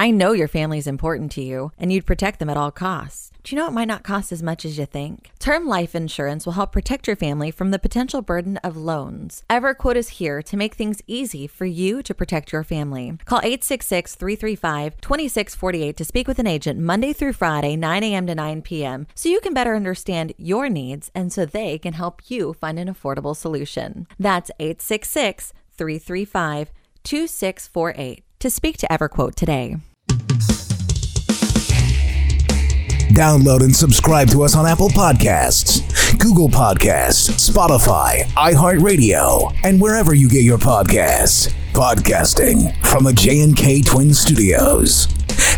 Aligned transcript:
I 0.00 0.10
know 0.10 0.32
your 0.32 0.48
family 0.48 0.78
is 0.78 0.86
important 0.86 1.30
to 1.32 1.42
you 1.42 1.72
and 1.76 1.92
you'd 1.92 2.06
protect 2.06 2.38
them 2.38 2.48
at 2.48 2.56
all 2.56 2.70
costs. 2.70 3.30
Do 3.44 3.54
you 3.54 3.60
know 3.60 3.68
it 3.68 3.74
might 3.74 3.84
not 3.84 4.02
cost 4.02 4.32
as 4.32 4.42
much 4.42 4.64
as 4.64 4.78
you 4.78 4.86
think? 4.86 5.30
Term 5.38 5.66
life 5.66 5.94
insurance 5.94 6.46
will 6.46 6.54
help 6.54 6.72
protect 6.72 7.06
your 7.06 7.16
family 7.16 7.50
from 7.50 7.70
the 7.70 7.78
potential 7.78 8.22
burden 8.22 8.56
of 8.64 8.78
loans. 8.78 9.44
EverQuote 9.50 9.96
is 9.96 10.08
here 10.20 10.40
to 10.40 10.56
make 10.56 10.74
things 10.74 11.02
easy 11.06 11.46
for 11.46 11.66
you 11.66 12.02
to 12.02 12.14
protect 12.14 12.50
your 12.50 12.64
family. 12.64 13.18
Call 13.26 13.40
866 13.40 14.14
335 14.14 14.98
2648 15.02 15.96
to 15.98 16.04
speak 16.06 16.26
with 16.26 16.38
an 16.38 16.46
agent 16.46 16.80
Monday 16.80 17.12
through 17.12 17.34
Friday, 17.34 17.76
9 17.76 18.02
a.m. 18.02 18.26
to 18.26 18.34
9 18.34 18.62
p.m., 18.62 19.06
so 19.14 19.28
you 19.28 19.40
can 19.40 19.52
better 19.52 19.76
understand 19.76 20.32
your 20.38 20.70
needs 20.70 21.10
and 21.14 21.30
so 21.30 21.44
they 21.44 21.76
can 21.76 21.92
help 21.92 22.30
you 22.30 22.54
find 22.54 22.78
an 22.78 22.88
affordable 22.88 23.36
solution. 23.36 24.06
That's 24.18 24.50
866 24.58 25.52
335 25.76 26.70
2648 27.04 28.24
to 28.38 28.48
speak 28.48 28.78
to 28.78 28.86
EverQuote 28.86 29.34
today. 29.34 29.76
Download 33.10 33.62
and 33.62 33.74
subscribe 33.74 34.28
to 34.28 34.44
us 34.44 34.54
on 34.54 34.66
Apple 34.66 34.88
Podcasts, 34.88 35.82
Google 36.20 36.48
Podcasts, 36.48 37.50
Spotify, 37.50 38.22
iHeartRadio, 38.34 39.52
and 39.64 39.80
wherever 39.80 40.14
you 40.14 40.28
get 40.28 40.44
your 40.44 40.58
podcasts. 40.58 41.52
Podcasting 41.72 42.72
from 42.86 43.02
the 43.02 43.12
J&K 43.12 43.82
Twin 43.82 44.14
Studios. 44.14 45.08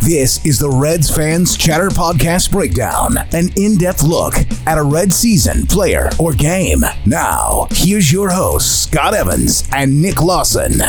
This 0.01 0.45
is 0.47 0.59
the 0.59 0.71
Reds 0.71 1.15
Fans 1.15 1.59
Chatter 1.59 1.91
Podcast 1.91 2.51
Breakdown, 2.51 3.19
an 3.33 3.51
in 3.57 3.77
depth 3.77 4.03
look 4.03 4.35
at 4.67 4.79
a 4.79 4.83
Red 4.83 5.13
season, 5.13 5.67
player, 5.67 6.09
or 6.19 6.33
game. 6.33 6.81
Now, 7.05 7.67
here's 7.71 8.11
your 8.11 8.31
hosts, 8.31 8.89
Scott 8.89 9.13
Evans 9.13 9.69
and 9.73 10.01
Nick 10.01 10.23
Lawson. 10.23 10.81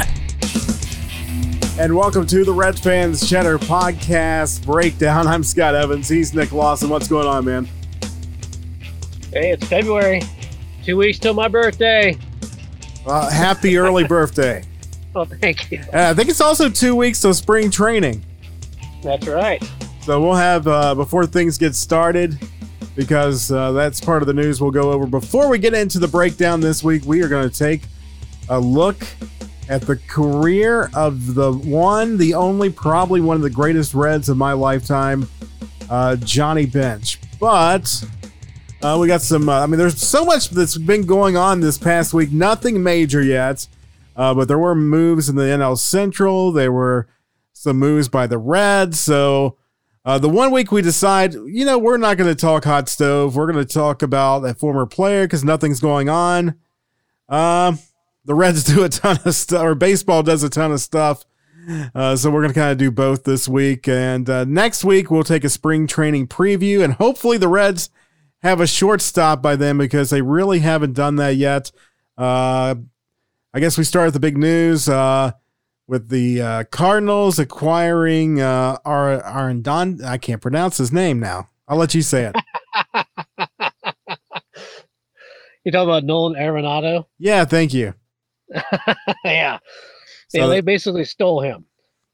And 1.80 1.96
welcome 1.96 2.28
to 2.28 2.46
the 2.46 2.54
Red 2.54 2.78
Fans 2.78 3.28
Chatter 3.28 3.58
Podcast 3.58 4.64
Breakdown. 4.64 5.26
I'm 5.26 5.44
Scott 5.44 5.74
Evans. 5.74 6.08
He's 6.08 6.32
Nick 6.32 6.52
Lawson. 6.52 6.88
What's 6.88 7.08
going 7.08 7.26
on, 7.26 7.46
man? 7.46 7.66
Hey, 9.32 9.54
it's 9.54 9.66
February. 9.66 10.22
Two 10.84 10.98
weeks 10.98 11.18
till 11.18 11.34
my 11.34 11.48
birthday. 11.48 12.16
Uh, 13.08 13.28
happy 13.30 13.78
early 13.78 14.04
birthday. 14.06 14.64
Oh, 15.16 15.26
thank 15.26 15.72
you. 15.72 15.80
Uh, 15.94 16.10
I 16.10 16.16
think 16.16 16.28
it's 16.28 16.42
also 16.42 16.70
two 16.70 16.96
weeks 16.96 17.22
till 17.22 17.36
spring 17.36 17.70
training. 17.70 18.26
That's 19.04 19.28
right. 19.28 19.64
So 20.02 20.20
we'll 20.20 20.34
have, 20.34 20.68
uh, 20.68 20.96
before 20.96 21.28
things 21.28 21.60
get 21.60 21.76
started, 21.76 22.36
because 22.96 23.52
uh, 23.52 23.74
that's 23.74 24.02
part 24.02 24.24
of 24.24 24.28
the 24.28 24.34
news 24.34 24.60
we'll 24.60 24.72
go 24.72 24.92
over. 24.92 25.06
Before 25.06 25.50
we 25.50 25.60
get 25.60 25.76
into 25.76 26.00
the 26.00 26.08
breakdown 26.08 26.62
this 26.62 26.84
week, 26.84 27.04
we 27.06 27.22
are 27.22 27.28
going 27.28 27.48
to 27.48 27.56
take 27.56 27.84
a 28.50 28.60
look 28.60 29.06
at 29.70 29.82
the 29.84 29.98
career 30.08 30.90
of 30.94 31.36
the 31.36 31.52
one, 31.52 32.18
the 32.18 32.34
only, 32.34 32.70
probably 32.70 33.22
one 33.22 33.36
of 33.36 33.42
the 33.42 33.50
greatest 33.50 33.94
Reds 33.94 34.30
of 34.30 34.38
my 34.38 34.54
lifetime, 34.54 35.28
uh, 35.90 36.16
Johnny 36.18 36.66
Bench. 36.66 37.20
But 37.40 38.04
uh, 38.82 38.98
we 39.00 39.08
got 39.08 39.22
some, 39.22 39.48
uh, 39.48 39.62
I 39.62 39.66
mean, 39.66 39.78
there's 39.78 40.02
so 40.02 40.26
much 40.26 40.50
that's 40.50 40.78
been 40.78 41.06
going 41.06 41.38
on 41.38 41.62
this 41.62 41.78
past 41.78 42.14
week. 42.14 42.32
Nothing 42.32 42.84
major 42.84 43.22
yet, 43.22 43.68
uh, 44.16 44.34
but 44.34 44.48
there 44.48 44.60
were 44.60 44.76
moves 44.76 45.30
in 45.30 45.36
the 45.36 45.44
NL 45.44 45.78
Central. 45.78 46.52
There 46.52 46.72
were 46.72 47.08
some 47.54 47.80
moves 47.80 48.10
by 48.10 48.28
the 48.28 48.38
Reds. 48.38 49.00
So 49.00 49.58
uh, 50.06 50.20
the 50.20 50.30
one 50.30 50.52
week 50.52 50.72
we 50.72 50.82
decide, 50.82 51.34
you 51.34 51.64
know, 51.64 51.78
we're 51.78 51.98
not 51.98 52.18
going 52.18 52.30
to 52.30 52.36
talk 52.40 52.66
hot 52.66 52.90
stove. 52.90 53.36
We're 53.36 53.52
going 53.52 53.66
to 53.66 53.74
talk 53.74 54.02
about 54.02 54.44
a 54.44 54.54
former 54.54 54.86
player 54.86 55.26
because 55.26 55.46
nothing's 55.46 55.80
going 55.80 56.10
on. 56.10 56.56
Um, 57.30 57.80
the 58.26 58.36
Reds 58.36 58.64
do 58.64 58.84
a 58.84 58.90
ton 58.90 59.20
of 59.26 59.36
stuff, 59.36 59.62
or 59.64 59.76
baseball 59.76 60.24
does 60.24 60.44
a 60.44 60.50
ton 60.50 60.72
of 60.72 60.80
stuff. 60.80 61.26
Uh, 61.96 62.16
so 62.16 62.30
we're 62.30 62.42
going 62.42 62.54
to 62.54 62.60
kind 62.60 62.72
of 62.72 62.78
do 62.78 62.92
both 62.92 63.24
this 63.24 63.48
week. 63.48 63.88
And 63.88 64.30
uh, 64.30 64.44
next 64.44 64.84
week, 64.84 65.10
we'll 65.10 65.24
take 65.24 65.44
a 65.46 65.50
spring 65.50 65.88
training 65.88 66.28
preview. 66.28 66.84
And 66.84 66.94
hopefully, 66.94 67.38
the 67.38 67.48
Reds 67.48 67.90
have 68.42 68.60
a 68.60 68.68
shortstop 68.68 69.42
by 69.42 69.56
then 69.56 69.78
because 69.78 70.10
they 70.10 70.22
really 70.22 70.60
haven't 70.60 70.94
done 70.94 71.16
that 71.18 71.36
yet. 71.38 71.72
Uh, 72.18 72.76
I 73.54 73.60
guess 73.60 73.78
we 73.78 73.84
start 73.86 74.08
with 74.08 74.14
the 74.14 74.20
big 74.20 74.38
news 74.38 74.90
uh, 74.90 75.32
with 75.88 76.10
the 76.10 76.42
uh, 76.42 76.64
Cardinals 76.66 77.40
acquiring 77.40 78.42
uh, 78.42 78.78
Ar- 78.84 79.22
Arendon. 79.22 80.04
I 80.04 80.18
can't 80.18 80.42
pronounce 80.42 80.78
his 80.78 80.92
name 80.92 81.20
now. 81.20 81.48
I'll 81.68 81.78
let 81.78 81.96
you 81.96 82.02
say 82.02 82.26
it. 82.26 82.36
You 85.66 85.72
talking 85.72 85.88
about 85.90 86.04
Nolan 86.04 86.34
Arenado? 86.34 87.06
yeah, 87.18 87.46
thank 87.46 87.74
you. 87.74 87.94
yeah. 89.26 89.58
So- 90.30 90.40
yeah, 90.40 90.48
they 90.48 90.62
basically 90.62 91.06
stole 91.06 91.42
him. 91.42 91.66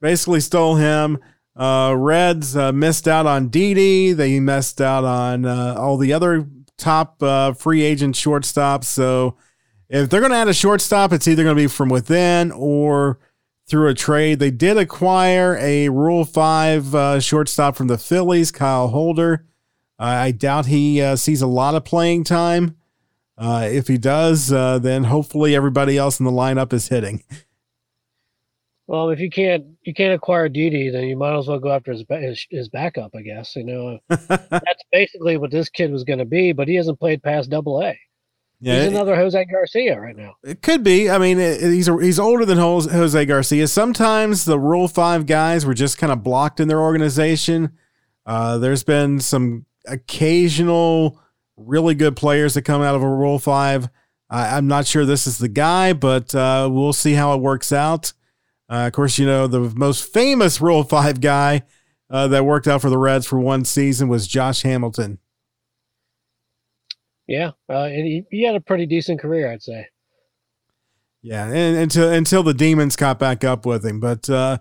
basically 0.02 0.40
stole 0.42 0.76
him. 0.76 1.18
Uh, 1.56 1.94
Reds 1.98 2.56
uh, 2.56 2.72
missed 2.72 3.08
out 3.08 3.26
on 3.26 3.50
Didi. 3.50 4.14
They 4.14 4.40
missed 4.40 4.80
out 4.80 5.04
on 5.04 5.46
uh, 5.46 5.76
all 5.78 5.98
the 5.98 6.14
other 6.14 6.48
top 6.78 7.22
uh, 7.22 7.52
free 7.54 7.82
agent 7.84 8.16
shortstops. 8.16 8.86
So 8.86 9.36
if 9.90 10.10
they're 10.10 10.22
going 10.22 10.32
to 10.32 10.38
add 10.38 10.48
a 10.48 10.54
shortstop, 10.54 11.12
it's 11.12 11.28
either 11.28 11.44
going 11.44 11.56
to 11.56 11.62
be 11.62 11.68
from 11.68 11.90
within 11.90 12.52
or 12.52 13.20
through 13.68 13.90
a 13.90 13.94
trade. 13.94 14.40
They 14.40 14.52
did 14.52 14.78
acquire 14.78 15.58
a 15.60 15.90
Rule 15.90 16.24
5 16.26 16.96
uh, 16.96 17.20
shortstop 17.20 17.76
from 17.76 17.88
the 17.88 17.98
Phillies, 17.98 18.52
Kyle 18.52 18.88
Holder. 18.88 19.46
I 19.98 20.32
doubt 20.32 20.68
he 20.68 21.02
uh, 21.02 21.18
sees 21.18 21.42
a 21.42 21.48
lot 21.48 21.76
of 21.76 21.84
playing 21.84 22.24
time. 22.24 22.78
Uh, 23.40 23.70
if 23.72 23.88
he 23.88 23.98
does, 23.98 24.52
uh, 24.52 24.78
then 24.80 25.06
hopefully 25.06 25.56
everybody 25.56 25.98
else 25.98 26.20
in 26.20 26.26
the 26.26 26.32
lineup 26.32 26.74
is 26.74 26.90
hitting. 26.90 27.24
Well, 28.86 29.12
if 29.12 29.20
you 29.20 29.30
can't 29.30 29.66
you 29.84 29.94
can't 29.94 30.16
acquire 30.16 30.50
Didi, 30.50 30.90
then 30.90 31.04
you 31.04 31.16
might 31.16 31.38
as 31.38 31.48
well 31.48 31.60
go 31.60 31.72
after 31.72 31.92
his 31.92 32.04
his, 32.10 32.48
his 32.50 32.70
backup, 32.70 33.12
I 33.16 33.22
guess. 33.22 33.56
You 33.56 33.64
know, 33.64 34.00
that's 34.10 34.84
basically 34.92 35.38
what 35.38 35.52
this 35.52 35.70
kid 35.70 35.92
was 35.92 36.04
going 36.04 36.18
to 36.18 36.26
be, 36.26 36.54
but 36.54 36.68
he 36.68 36.74
hasn't 36.74 37.00
played 37.00 37.22
past 37.22 37.52
Double 37.52 37.82
A. 37.84 37.98
yeah, 38.60 38.80
He's 38.80 38.88
another 38.88 39.16
Jose 39.16 39.46
Garcia 39.46 40.02
right 40.02 40.18
now. 40.18 40.34
It 40.44 40.64
could 40.64 40.84
be. 40.84 41.08
I 41.08 41.20
mean, 41.20 41.38
it, 41.38 41.62
he's 41.62 41.86
he's 41.86 42.20
older 42.20 42.46
than 42.46 42.58
Jose 42.58 42.92
Jose 42.92 43.26
Garcia. 43.26 43.68
Sometimes 43.68 44.44
the 44.44 44.60
Rule 44.60 44.88
Five 44.88 45.28
guys 45.28 45.68
were 45.68 45.76
just 45.76 46.00
kind 46.00 46.12
of 46.12 46.24
blocked 46.24 46.60
in 46.60 46.68
their 46.68 46.82
organization. 46.82 47.72
Uh, 48.26 48.58
there's 48.58 48.84
been 48.84 49.20
some 49.20 49.68
occasional 49.86 51.22
really 51.60 51.96
good 51.96 52.16
players 52.16 52.54
that 52.54 52.64
come 52.64 52.82
out 52.82 52.96
of 52.96 53.04
a 53.04 53.10
Rule 53.10 53.40
Five. 53.40 53.90
I, 54.30 54.58
I'm 54.58 54.68
not 54.68 54.88
sure 54.88 55.06
this 55.06 55.28
is 55.28 55.38
the 55.38 55.50
guy, 55.50 55.94
but 55.94 56.34
uh, 56.34 56.70
we'll 56.72 56.94
see 56.94 57.14
how 57.14 57.34
it 57.34 57.42
works 57.42 57.72
out. 57.72 58.14
Uh, 58.70 58.88
of 58.88 58.94
course, 58.94 59.18
you 59.18 59.26
know 59.26 59.48
the 59.48 59.62
most 59.76 60.12
famous 60.12 60.62
Rule 60.62 60.84
Five 60.84 61.22
guy 61.22 61.64
uh, 62.10 62.28
that 62.28 62.46
worked 62.46 62.68
out 62.68 62.82
for 62.82 62.90
the 62.90 62.98
Reds 62.98 63.26
for 63.26 63.40
one 63.40 63.66
season 63.66 64.08
was 64.08 64.28
Josh 64.28 64.62
Hamilton. 64.62 65.20
Yeah, 67.28 67.52
uh, 67.70 67.84
and 67.84 68.06
he, 68.08 68.26
he 68.32 68.44
had 68.44 68.56
a 68.56 68.60
pretty 68.60 68.88
decent 68.88 69.20
career, 69.20 69.52
I'd 69.52 69.62
say. 69.62 69.88
Yeah, 71.22 71.46
and 71.46 71.78
until 71.78 72.12
until 72.12 72.44
the 72.44 72.54
demons 72.54 72.96
caught 72.96 73.20
back 73.20 73.44
up 73.44 73.66
with 73.66 73.86
him. 73.86 74.00
But 74.00 74.30
uh, 74.30 74.60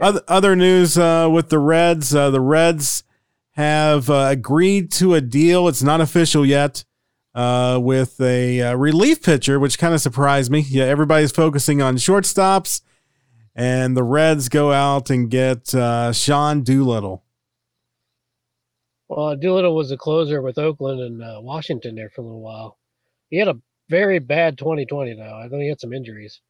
other 0.00 0.20
other 0.28 0.56
news 0.56 0.98
uh, 0.98 1.28
with 1.32 1.48
the 1.48 1.58
Reds, 1.58 2.14
uh, 2.14 2.30
the 2.30 2.40
Reds 2.40 3.04
have 3.60 4.08
uh, 4.08 4.28
agreed 4.30 4.90
to 4.92 5.14
a 5.14 5.20
deal. 5.20 5.68
It's 5.68 5.82
not 5.82 6.00
official 6.00 6.44
yet. 6.44 6.84
Uh, 7.32 7.78
with 7.80 8.20
a 8.20 8.60
uh, 8.60 8.74
relief 8.74 9.22
pitcher, 9.22 9.60
which 9.60 9.78
kind 9.78 9.94
of 9.94 10.00
surprised 10.00 10.50
me. 10.50 10.64
Yeah, 10.68 10.86
everybody's 10.86 11.30
focusing 11.30 11.80
on 11.80 11.94
shortstops, 11.94 12.80
and 13.54 13.96
the 13.96 14.02
Reds 14.02 14.48
go 14.48 14.72
out 14.72 15.10
and 15.10 15.30
get 15.30 15.72
uh, 15.72 16.12
Sean 16.12 16.64
Doolittle. 16.64 17.22
Well, 19.08 19.36
Doolittle 19.36 19.76
was 19.76 19.92
a 19.92 19.96
closer 19.96 20.42
with 20.42 20.58
Oakland 20.58 21.00
and 21.00 21.22
uh, 21.22 21.38
Washington 21.40 21.94
there 21.94 22.10
for 22.10 22.22
a 22.22 22.24
little 22.24 22.40
while. 22.40 22.78
He 23.28 23.38
had 23.38 23.46
a 23.46 23.60
very 23.88 24.18
bad 24.18 24.58
2020 24.58 25.14
though. 25.14 25.38
I 25.38 25.48
think 25.48 25.62
he 25.62 25.68
had 25.68 25.80
some 25.80 25.92
injuries. 25.92 26.40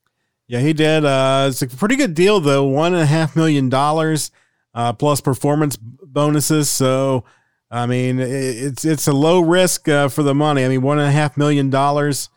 Yeah, 0.46 0.60
he 0.60 0.72
did. 0.72 1.04
Uh, 1.04 1.46
it's 1.50 1.60
a 1.60 1.66
pretty 1.66 1.96
good 1.96 2.14
deal 2.14 2.40
though. 2.40 2.64
One 2.64 2.94
and 2.94 3.02
a 3.02 3.06
half 3.06 3.36
million 3.36 3.68
dollars 3.68 4.30
uh, 4.74 4.92
plus 4.92 5.20
performance 5.20 5.76
bonuses. 5.76 6.70
So, 6.70 7.24
I 7.70 7.86
mean, 7.86 8.18
it, 8.18 8.30
it's 8.30 8.84
it's 8.84 9.06
a 9.06 9.12
low 9.12 9.40
risk 9.40 9.88
uh, 9.88 10.08
for 10.08 10.22
the 10.22 10.34
money. 10.34 10.64
I 10.64 10.68
mean, 10.68 10.82
one 10.82 10.98
and 10.98 11.08
a 11.08 11.12
half 11.12 11.36
million 11.36 11.70
dollars. 11.70 12.28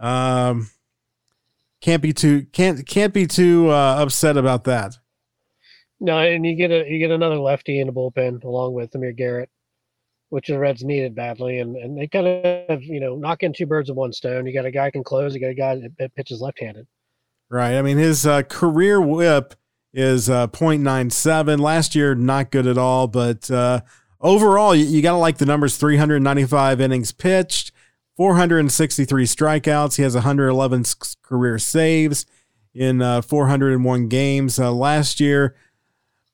Um, 0.00 0.70
can't 1.80 2.02
be 2.02 2.12
too 2.12 2.46
can't 2.52 2.86
can't 2.86 3.12
be 3.12 3.26
too 3.26 3.70
uh, 3.70 3.96
upset 3.98 4.36
about 4.36 4.64
that. 4.64 4.98
No, 6.00 6.18
and 6.18 6.44
you 6.44 6.56
get 6.56 6.70
a 6.70 6.88
you 6.88 6.98
get 6.98 7.10
another 7.10 7.38
lefty 7.38 7.80
in 7.80 7.86
the 7.86 7.92
bullpen 7.92 8.42
along 8.44 8.74
with 8.74 8.94
Amir 8.94 9.12
Garrett, 9.12 9.50
which 10.30 10.48
the 10.48 10.58
Reds 10.58 10.82
needed 10.82 11.14
badly, 11.14 11.60
and 11.60 11.76
and 11.76 11.96
they 11.96 12.06
kind 12.06 12.26
of 12.26 12.82
you 12.82 13.00
know 13.00 13.16
knocking 13.16 13.52
two 13.52 13.66
birds 13.66 13.88
with 13.88 13.96
one 13.96 14.12
stone. 14.12 14.46
You 14.46 14.52
got 14.52 14.66
a 14.66 14.70
guy 14.70 14.90
can 14.90 15.04
close, 15.04 15.34
you 15.34 15.40
got 15.40 15.50
a 15.50 15.54
guy 15.54 15.80
that, 15.98 16.14
pitches 16.14 16.40
left-handed. 16.40 16.86
Right. 17.50 17.74
I 17.74 17.82
mean, 17.82 17.98
his 17.98 18.26
uh, 18.26 18.42
career 18.42 19.00
WHIP 19.00 19.54
is 19.94 20.28
uh, 20.28 20.48
0.97. 20.48 21.60
Last 21.60 21.94
year, 21.94 22.14
not 22.14 22.50
good 22.50 22.66
at 22.66 22.76
all, 22.76 23.06
but 23.06 23.48
uh, 23.50 23.80
overall, 24.20 24.74
you, 24.74 24.84
you 24.84 25.00
got 25.00 25.12
to 25.12 25.18
like 25.18 25.38
the 25.38 25.46
numbers 25.46 25.76
395 25.76 26.80
innings 26.80 27.12
pitched, 27.12 27.70
463 28.16 29.24
strikeouts. 29.24 29.96
He 29.96 30.02
has 30.02 30.14
111 30.14 30.84
career 31.22 31.58
saves 31.58 32.26
in 32.74 33.00
uh, 33.00 33.22
401 33.22 34.08
games. 34.08 34.58
Uh, 34.58 34.72
last 34.72 35.20
year, 35.20 35.54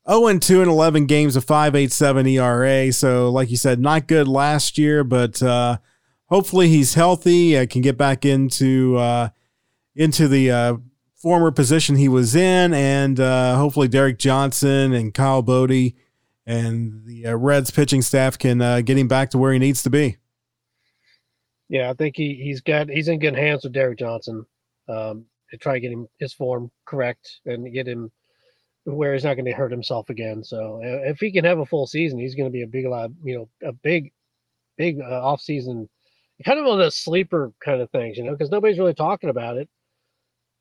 0 0.09 0.25
and 0.25 0.41
2 0.41 0.63
in 0.63 0.67
11 0.69 1.05
games, 1.05 1.35
a 1.35 1.41
5.87 1.41 2.31
ERA. 2.31 2.91
So, 2.91 3.29
like 3.29 3.51
you 3.51 3.57
said, 3.57 3.79
not 3.79 4.07
good 4.07 4.27
last 4.27 4.79
year, 4.79 5.03
but 5.03 5.41
uh, 5.43 5.77
hopefully 6.25 6.67
he's 6.67 6.95
healthy. 6.95 7.65
Can 7.67 7.83
get 7.83 7.97
back 7.97 8.25
into 8.25 8.97
uh, 8.97 9.29
into 9.95 10.27
the 10.27 10.81
former 11.21 11.51
position 11.51 11.95
he 11.95 12.07
was 12.07 12.35
in, 12.35 12.73
and 12.73 13.19
uh, 13.19 13.55
hopefully 13.55 13.87
Derek 13.87 14.17
Johnson 14.17 14.93
and 14.93 15.13
Kyle 15.13 15.41
Boddy 15.41 15.95
and 16.45 17.05
the 17.05 17.27
uh, 17.27 17.35
Reds 17.35 17.71
pitching 17.71 18.01
staff 18.01 18.37
can 18.37 18.57
get 18.83 18.97
him 18.97 19.07
back 19.07 19.29
to 19.31 19.37
where 19.37 19.53
he 19.53 19.59
needs 19.59 19.83
to 19.83 19.89
be. 19.89 20.17
Yeah, 21.69 21.89
I 21.89 21.93
think 21.93 22.17
he 22.17 22.33
he's 22.33 22.61
got 22.61 22.89
he's 22.89 23.07
in 23.07 23.19
good 23.19 23.35
hands 23.35 23.63
with 23.63 23.73
Derek 23.73 23.99
Johnson. 23.99 24.45
Um, 24.89 25.25
to 25.51 25.57
try 25.57 25.73
to 25.73 25.79
get 25.79 25.91
him 25.91 26.07
his 26.19 26.33
form 26.33 26.71
correct 26.85 27.39
and 27.45 27.71
get 27.71 27.87
him 27.87 28.11
where 28.85 29.13
he's 29.13 29.23
not 29.23 29.35
going 29.35 29.45
to 29.45 29.51
hurt 29.51 29.71
himself 29.71 30.09
again. 30.09 30.43
So 30.43 30.81
uh, 30.83 31.09
if 31.09 31.19
he 31.19 31.31
can 31.31 31.45
have 31.45 31.59
a 31.59 31.65
full 31.65 31.85
season, 31.85 32.19
he's 32.19 32.35
going 32.35 32.49
to 32.49 32.53
be 32.53 32.63
a 32.63 32.67
big 32.67 32.87
lot, 32.87 33.11
you 33.23 33.35
know, 33.35 33.49
a 33.67 33.73
big, 33.73 34.11
big 34.77 34.99
uh, 34.99 35.21
off 35.23 35.41
season, 35.41 35.87
kind 36.43 36.57
of 36.57 36.65
one 36.65 36.79
of 36.79 36.85
the 36.85 36.91
sleeper 36.91 37.51
kind 37.63 37.81
of 37.81 37.91
things, 37.91 38.17
you 38.17 38.23
know, 38.23 38.31
because 38.31 38.49
nobody's 38.49 38.79
really 38.79 38.93
talking 38.93 39.29
about 39.29 39.57
it. 39.57 39.69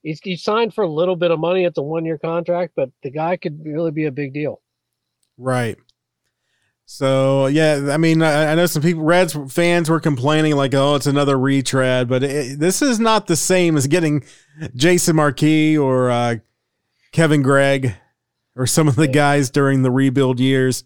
He's, 0.03 0.21
he 0.23 0.37
signed 0.37 0.75
for 0.75 0.83
a 0.83 0.89
little 0.89 1.17
bit 1.17 1.31
of 1.31 1.39
money. 1.39 1.65
It's 1.65 1.79
a 1.79 1.83
one 1.83 2.05
year 2.05 2.19
contract, 2.19 2.73
but 2.77 2.91
the 3.03 3.11
guy 3.11 3.37
could 3.37 3.65
really 3.65 3.91
be 3.91 4.07
a 4.07 4.13
big 4.13 4.33
deal. 4.33 4.61
Right. 5.37 5.77
So 6.87 7.47
yeah, 7.47 7.91
I 7.93 7.99
mean, 7.99 8.21
I, 8.21 8.51
I, 8.51 8.55
know 8.57 8.67
some 8.67 8.83
people, 8.83 9.05
Reds 9.05 9.37
fans 9.49 9.89
were 9.89 10.01
complaining 10.01 10.57
like, 10.57 10.75
"Oh, 10.75 10.97
it's 10.97 11.07
another 11.07 11.39
retread," 11.39 12.09
but 12.09 12.25
it, 12.25 12.59
this 12.59 12.83
is 12.83 12.99
not 12.99 13.29
the 13.29 13.37
same 13.37 13.77
as 13.77 13.87
getting 13.87 14.25
Jason 14.75 15.15
Marquis 15.15 15.79
or 15.79 16.11
uh, 16.11 16.37
Kevin 17.13 17.43
Gregg 17.43 17.95
or 18.57 18.67
some 18.67 18.89
of 18.89 18.97
the 18.97 19.07
guys 19.07 19.51
during 19.51 19.83
the 19.83 19.91
rebuild 19.91 20.41
years. 20.41 20.83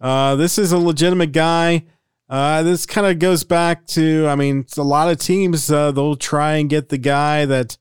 Uh, 0.00 0.36
this 0.36 0.58
is 0.58 0.70
a 0.70 0.78
legitimate 0.78 1.32
guy. 1.32 1.84
Uh, 2.28 2.62
this 2.62 2.86
kind 2.86 3.06
of 3.06 3.18
goes 3.18 3.42
back 3.42 3.86
to, 3.86 4.26
I 4.28 4.36
mean, 4.36 4.66
a 4.76 4.82
lot 4.82 5.10
of 5.10 5.18
teams 5.18 5.70
uh, 5.70 5.90
they'll 5.92 6.14
try 6.14 6.56
and 6.56 6.68
get 6.68 6.88
the 6.88 6.98
guy 6.98 7.46
that 7.46 7.78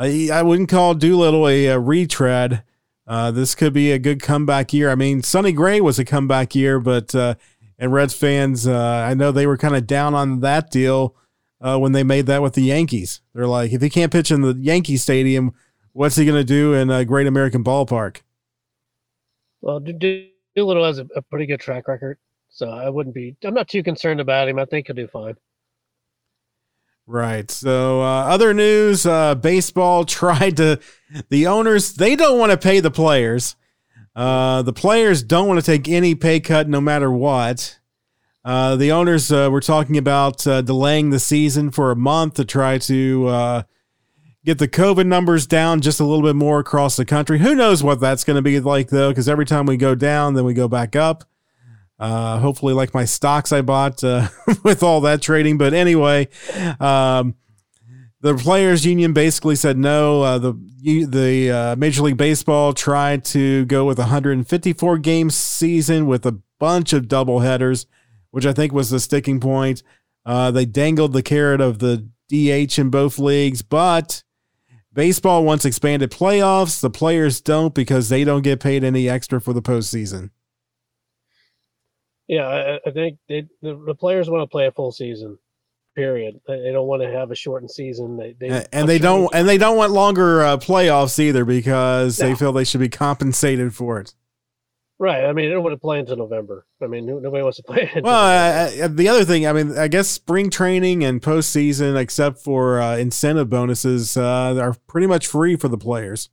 I 0.00 0.42
wouldn't 0.42 0.70
call 0.70 0.94
Doolittle 0.94 1.46
a, 1.46 1.66
a 1.66 1.78
retread 1.78 2.64
uh, 3.10 3.32
this 3.32 3.56
could 3.56 3.72
be 3.72 3.90
a 3.90 3.98
good 3.98 4.22
comeback 4.22 4.72
year. 4.72 4.88
I 4.88 4.94
mean, 4.94 5.20
Sonny 5.24 5.50
Gray 5.50 5.80
was 5.80 5.98
a 5.98 6.04
comeback 6.04 6.54
year, 6.54 6.78
but 6.78 7.12
uh, 7.12 7.34
and 7.76 7.92
Reds 7.92 8.14
fans, 8.14 8.68
uh, 8.68 9.04
I 9.04 9.14
know 9.14 9.32
they 9.32 9.48
were 9.48 9.56
kind 9.56 9.74
of 9.74 9.84
down 9.84 10.14
on 10.14 10.40
that 10.40 10.70
deal 10.70 11.16
uh, 11.60 11.76
when 11.76 11.90
they 11.90 12.04
made 12.04 12.26
that 12.26 12.40
with 12.40 12.54
the 12.54 12.62
Yankees. 12.62 13.20
They're 13.34 13.48
like, 13.48 13.72
if 13.72 13.82
he 13.82 13.90
can't 13.90 14.12
pitch 14.12 14.30
in 14.30 14.42
the 14.42 14.54
Yankee 14.54 14.96
Stadium, 14.96 15.52
what's 15.92 16.14
he 16.14 16.24
going 16.24 16.38
to 16.38 16.44
do 16.44 16.72
in 16.72 16.88
a 16.88 17.04
Great 17.04 17.26
American 17.26 17.64
Ballpark? 17.64 18.20
Well, 19.60 19.80
Doolittle 19.80 20.84
has 20.84 21.00
a, 21.00 21.08
a 21.16 21.22
pretty 21.22 21.46
good 21.46 21.58
track 21.58 21.88
record, 21.88 22.16
so 22.48 22.70
I 22.70 22.90
wouldn't 22.90 23.16
be. 23.16 23.34
I'm 23.42 23.54
not 23.54 23.66
too 23.66 23.82
concerned 23.82 24.20
about 24.20 24.48
him. 24.48 24.60
I 24.60 24.66
think 24.66 24.86
he'll 24.86 24.94
do 24.94 25.08
fine. 25.08 25.34
Right. 27.10 27.50
So, 27.50 28.02
uh, 28.02 28.22
other 28.26 28.54
news 28.54 29.04
uh, 29.04 29.34
baseball 29.34 30.04
tried 30.04 30.58
to, 30.58 30.78
the 31.28 31.48
owners, 31.48 31.94
they 31.94 32.14
don't 32.14 32.38
want 32.38 32.52
to 32.52 32.56
pay 32.56 32.78
the 32.78 32.92
players. 32.92 33.56
Uh, 34.14 34.62
the 34.62 34.72
players 34.72 35.24
don't 35.24 35.48
want 35.48 35.58
to 35.58 35.66
take 35.66 35.88
any 35.88 36.14
pay 36.14 36.38
cut 36.38 36.68
no 36.68 36.80
matter 36.80 37.10
what. 37.10 37.80
Uh, 38.44 38.76
the 38.76 38.92
owners 38.92 39.32
uh, 39.32 39.48
were 39.50 39.60
talking 39.60 39.98
about 39.98 40.46
uh, 40.46 40.62
delaying 40.62 41.10
the 41.10 41.18
season 41.18 41.72
for 41.72 41.90
a 41.90 41.96
month 41.96 42.34
to 42.34 42.44
try 42.44 42.78
to 42.78 43.64
get 44.44 44.58
the 44.58 44.68
COVID 44.68 45.06
numbers 45.06 45.48
down 45.48 45.80
just 45.80 45.98
a 45.98 46.04
little 46.04 46.22
bit 46.22 46.36
more 46.36 46.60
across 46.60 46.94
the 46.94 47.04
country. 47.04 47.40
Who 47.40 47.56
knows 47.56 47.82
what 47.82 47.98
that's 47.98 48.22
going 48.22 48.36
to 48.36 48.42
be 48.42 48.60
like, 48.60 48.88
though, 48.88 49.08
because 49.08 49.28
every 49.28 49.46
time 49.46 49.66
we 49.66 49.76
go 49.76 49.96
down, 49.96 50.34
then 50.34 50.44
we 50.44 50.54
go 50.54 50.68
back 50.68 50.94
up. 50.94 51.24
Uh, 52.00 52.38
hopefully, 52.38 52.72
like 52.72 52.94
my 52.94 53.04
stocks 53.04 53.52
I 53.52 53.60
bought 53.60 54.02
uh, 54.02 54.28
with 54.64 54.82
all 54.82 55.02
that 55.02 55.20
trading. 55.20 55.58
But 55.58 55.74
anyway, 55.74 56.28
um, 56.80 57.34
the 58.22 58.34
players' 58.34 58.86
union 58.86 59.12
basically 59.12 59.54
said 59.54 59.76
no. 59.76 60.22
Uh, 60.22 60.38
the 60.38 60.52
the 60.82 61.50
uh, 61.50 61.76
Major 61.76 62.02
League 62.02 62.16
Baseball 62.16 62.72
tried 62.72 63.22
to 63.26 63.66
go 63.66 63.84
with 63.84 63.98
a 63.98 64.08
154 64.08 64.98
game 64.98 65.28
season 65.28 66.06
with 66.06 66.24
a 66.24 66.40
bunch 66.58 66.94
of 66.94 67.06
double 67.06 67.40
headers, 67.40 67.86
which 68.30 68.46
I 68.46 68.54
think 68.54 68.72
was 68.72 68.88
the 68.88 68.98
sticking 68.98 69.38
point. 69.38 69.82
Uh, 70.24 70.50
they 70.50 70.64
dangled 70.64 71.12
the 71.12 71.22
carrot 71.22 71.60
of 71.60 71.80
the 71.80 72.08
DH 72.30 72.78
in 72.78 72.88
both 72.88 73.18
leagues, 73.18 73.60
but 73.60 74.22
baseball 74.92 75.44
wants 75.44 75.66
expanded 75.66 76.10
playoffs. 76.10 76.80
The 76.80 76.90
players 76.90 77.42
don't 77.42 77.74
because 77.74 78.08
they 78.08 78.24
don't 78.24 78.42
get 78.42 78.60
paid 78.60 78.84
any 78.84 79.08
extra 79.08 79.40
for 79.40 79.52
the 79.52 79.62
postseason. 79.62 80.30
Yeah, 82.30 82.46
I, 82.46 82.88
I 82.88 82.92
think 82.92 83.18
they, 83.28 83.48
the, 83.60 83.82
the 83.84 83.94
players 83.96 84.30
want 84.30 84.44
to 84.44 84.46
play 84.46 84.68
a 84.68 84.70
full 84.70 84.92
season. 84.92 85.36
Period. 85.96 86.40
They 86.46 86.70
don't 86.70 86.86
want 86.86 87.02
to 87.02 87.10
have 87.10 87.32
a 87.32 87.34
shortened 87.34 87.72
season. 87.72 88.16
They, 88.16 88.36
they 88.38 88.64
and 88.72 88.88
they 88.88 89.00
don't 89.00 89.28
and 89.34 89.48
they 89.48 89.58
don't 89.58 89.76
want 89.76 89.90
longer 89.90 90.44
uh, 90.44 90.56
playoffs 90.56 91.18
either 91.18 91.44
because 91.44 92.20
no. 92.20 92.28
they 92.28 92.34
feel 92.36 92.52
they 92.52 92.62
should 92.62 92.78
be 92.78 92.88
compensated 92.88 93.74
for 93.74 93.98
it. 93.98 94.14
Right. 95.00 95.24
I 95.24 95.32
mean, 95.32 95.48
they 95.48 95.54
don't 95.54 95.64
want 95.64 95.72
to 95.72 95.80
play 95.80 95.98
until 95.98 96.18
November. 96.18 96.66
I 96.80 96.86
mean, 96.86 97.04
nobody 97.06 97.42
wants 97.42 97.56
to 97.56 97.64
play. 97.64 97.90
well, 98.00 98.84
uh, 98.84 98.86
the 98.86 99.08
other 99.08 99.24
thing, 99.24 99.48
I 99.48 99.52
mean, 99.52 99.76
I 99.76 99.88
guess 99.88 100.06
spring 100.06 100.50
training 100.50 101.02
and 101.02 101.20
postseason, 101.20 101.98
except 101.98 102.38
for 102.38 102.80
uh, 102.80 102.96
incentive 102.96 103.50
bonuses, 103.50 104.16
uh, 104.16 104.56
are 104.56 104.76
pretty 104.86 105.08
much 105.08 105.26
free 105.26 105.56
for 105.56 105.66
the 105.66 105.78
players. 105.78 106.30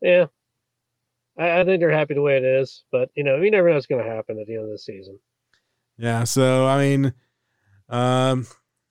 Yeah, 0.00 0.26
I, 1.38 1.60
I 1.60 1.64
think 1.64 1.80
they're 1.80 1.90
happy 1.90 2.14
the 2.14 2.22
way 2.22 2.36
it 2.36 2.44
is, 2.44 2.84
but 2.92 3.10
you 3.14 3.24
know, 3.24 3.40
you 3.40 3.50
never 3.50 3.68
know 3.68 3.74
what's 3.74 3.86
going 3.86 4.04
to 4.04 4.10
happen 4.10 4.38
at 4.38 4.46
the 4.46 4.54
end 4.54 4.64
of 4.64 4.70
the 4.70 4.78
season. 4.78 5.18
Yeah. 5.98 6.24
So 6.24 6.66
I 6.66 6.78
mean, 6.78 7.14
um, 7.88 8.46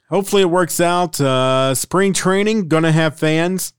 hopefully 0.10 0.42
it 0.42 0.50
works 0.50 0.80
out. 0.80 1.19
Uh, 1.19 1.75
spring 1.75 2.13
training 2.13 2.68
going 2.68 2.84
to 2.84 2.92
have 2.92 3.18
fans. 3.18 3.74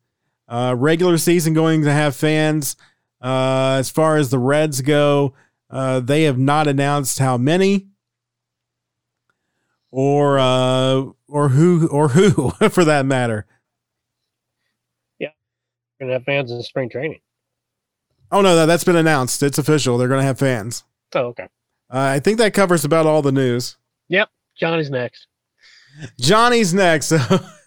Uh, 0.46 0.75
regular 0.76 1.16
season 1.16 1.55
going 1.55 1.82
to 1.82 1.93
have 1.93 2.14
fans. 2.14 2.76
Uh, 3.20 3.76
as 3.78 3.88
far 3.88 4.19
as 4.19 4.28
the 4.31 4.38
Reds 4.38 4.82
go, 4.82 5.34
uh, 5.70 6.00
they 6.00 6.25
have 6.25 6.38
not 6.38 6.66
announced 6.69 7.19
how 7.19 7.38
many 7.38 7.87
or 9.90 10.38
uh, 10.38 11.05
or 11.28 11.49
who 11.50 11.87
or 11.88 12.08
who 12.08 12.50
for 12.69 12.84
that 12.84 13.06
matter. 13.06 13.46
Yeah, 15.19 15.31
gonna 16.00 16.14
have 16.14 16.25
fans 16.25 16.50
in 16.50 16.62
spring 16.62 16.90
training. 16.90 17.20
Oh 18.34 18.40
no, 18.40 18.66
that's 18.66 18.82
been 18.82 18.96
announced. 18.96 19.44
It's 19.44 19.58
official. 19.58 19.96
They're 19.96 20.08
going 20.08 20.19
to 20.19 20.26
have 20.26 20.40
fans. 20.40 20.82
Oh, 21.14 21.26
okay. 21.26 21.44
Uh, 21.88 22.00
I 22.00 22.18
think 22.18 22.38
that 22.38 22.52
covers 22.52 22.85
about 22.85 23.06
all 23.06 23.23
the 23.23 23.30
news. 23.30 23.76
Yep. 24.09 24.28
Johnny's 24.59 24.90
next. 24.90 25.28
Johnny's 26.18 26.75
next. 26.75 27.12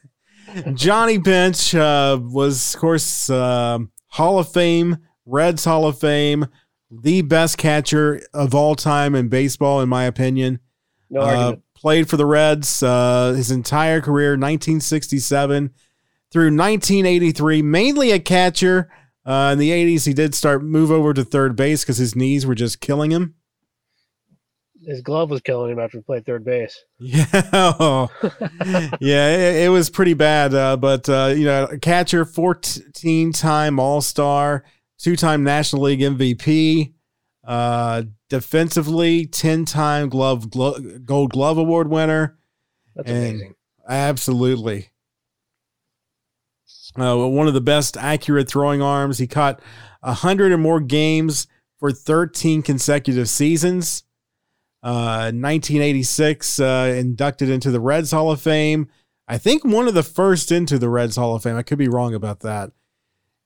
Johnny 0.74 1.20
Bench 1.20 1.74
uh, 1.74 2.20
was, 2.22 2.75
of 2.75 2.82
course, 2.82 3.30
uh, 3.30 3.80
Hall 4.08 4.39
of 4.39 4.51
Fame, 4.51 4.98
Reds 5.25 5.63
Hall 5.63 5.88
of 5.88 6.00
Fame, 6.00 6.48
the 6.92 7.22
best 7.22 7.58
catcher 7.58 8.22
of 8.34 8.53
all 8.53 8.75
time 8.75 9.15
in 9.15 9.30
baseball, 9.30 9.80
in 9.80 9.88
my 9.88 10.03
opinion. 10.03 10.60
No 11.10 11.22
uh, 11.22 11.56
played 11.75 12.10
for 12.10 12.18
the 12.18 12.25
Reds 12.25 12.84
uh, 12.84 13.34
his 13.38 13.51
entire 13.51 14.01
career, 14.01 14.32
1967 14.32 15.72
through 16.30 16.48
1983, 16.48 17.62
mainly 17.62 18.12
a 18.12 18.20
catcher. 18.20 18.89
Uh, 19.27 19.50
in 19.51 19.60
the 19.60 19.72
80s, 19.72 20.05
he 20.05 20.13
did 20.13 20.34
start 20.34 20.63
move 20.63 20.89
over 20.89 21.13
to 21.13 21.25
third 21.25 21.57
base 21.57 21.84
because 21.84 21.98
his 21.98 22.15
knees 22.15 22.46
were 22.46 22.55
just 22.55 22.79
killing 22.79 23.12
him. 23.12 23.36
His 24.86 25.01
glove 25.01 25.29
was 25.29 25.41
killing 25.41 25.74
him 25.74 25.79
after 25.79 25.98
he 25.98 26.01
played 26.01 26.25
third 26.25 26.46
base. 26.46 26.81
Yeah, 27.00 28.07
yeah, 29.01 29.29
it, 29.36 29.65
it, 29.65 29.69
was 29.69 29.89
pretty 29.89 30.13
bad. 30.13 30.53
Uh, 30.53 30.77
but 30.77 31.10
uh, 31.10 31.34
you 31.36 31.43
know, 31.43 31.67
catcher, 31.81 32.24
fourteen-time 32.24 33.79
All 33.79 34.00
Star, 34.00 34.63
two-time 34.98 35.43
National 35.43 35.81
League 35.81 36.00
MVP, 36.00 36.93
uh, 37.43 38.03
defensively, 38.29 39.25
ten-time 39.25 40.07
Glove 40.07 40.50
Glo- 40.50 40.79
Gold 41.03 41.31
Glove 41.31 41.57
Award 41.57 41.89
winner. 41.89 42.38
That's 42.96 43.12
amazing. 43.12 43.55
Absolutely. 43.89 44.89
Uh, 46.98 47.17
one 47.27 47.48
of 47.48 47.53
the 47.53 47.62
best 47.62 47.98
accurate 47.98 48.48
throwing 48.48 48.82
arms. 48.82 49.17
He 49.17 49.27
caught 49.27 49.62
100 50.01 50.51
or 50.51 50.58
more 50.58 50.79
games 50.79 51.48
for 51.79 51.91
13 51.91 52.62
consecutive 52.62 53.29
seasons. 53.29 54.03
Uh, 54.84 55.32
1986, 55.34 56.60
uh, 56.60 56.94
inducted 56.98 57.50
into 57.50 57.72
the 57.72 57.79
Reds 57.79 58.12
Hall 58.12 58.32
of 58.32 58.39
Fame. 58.39 58.89
I 59.27 59.38
think 59.38 59.65
one 59.65 59.88
of 59.88 59.94
the 59.94 60.03
first 60.03 60.51
into 60.51 60.79
the 60.79 60.89
Reds 60.89 61.17
Hall 61.17 61.36
of 61.36 61.44
Fame. 61.44 61.58
I 61.58 61.63
could 61.63 61.77
be 61.77 61.89
wrong 61.89 62.13
about 62.13 62.41
that. 62.41 62.72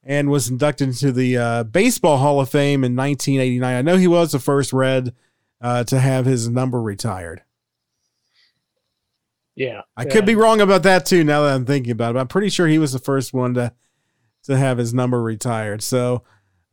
And 0.03 0.29
was 0.29 0.49
inducted 0.49 0.89
into 0.89 1.11
the 1.11 1.37
uh, 1.37 1.63
Baseball 1.63 2.17
Hall 2.17 2.39
of 2.39 2.49
Fame 2.49 2.83
in 2.83 2.95
1989. 2.95 3.75
I 3.75 3.81
know 3.81 3.97
he 3.97 4.07
was 4.07 4.31
the 4.31 4.39
first 4.39 4.73
Red 4.73 5.13
uh, 5.61 5.83
to 5.85 5.99
have 5.99 6.25
his 6.25 6.49
number 6.49 6.81
retired. 6.81 7.43
Yeah. 9.61 9.81
I 9.95 10.05
could 10.05 10.25
be 10.25 10.35
wrong 10.35 10.59
about 10.61 10.83
that 10.83 11.05
too 11.05 11.23
now 11.23 11.43
that 11.43 11.53
I'm 11.53 11.65
thinking 11.65 11.91
about 11.91 12.15
it. 12.15 12.19
I'm 12.19 12.27
pretty 12.27 12.49
sure 12.49 12.67
he 12.67 12.79
was 12.79 12.93
the 12.93 12.99
first 12.99 13.33
one 13.33 13.53
to 13.55 13.73
to 14.43 14.57
have 14.57 14.77
his 14.79 14.93
number 14.93 15.21
retired. 15.21 15.83
So 15.83 16.23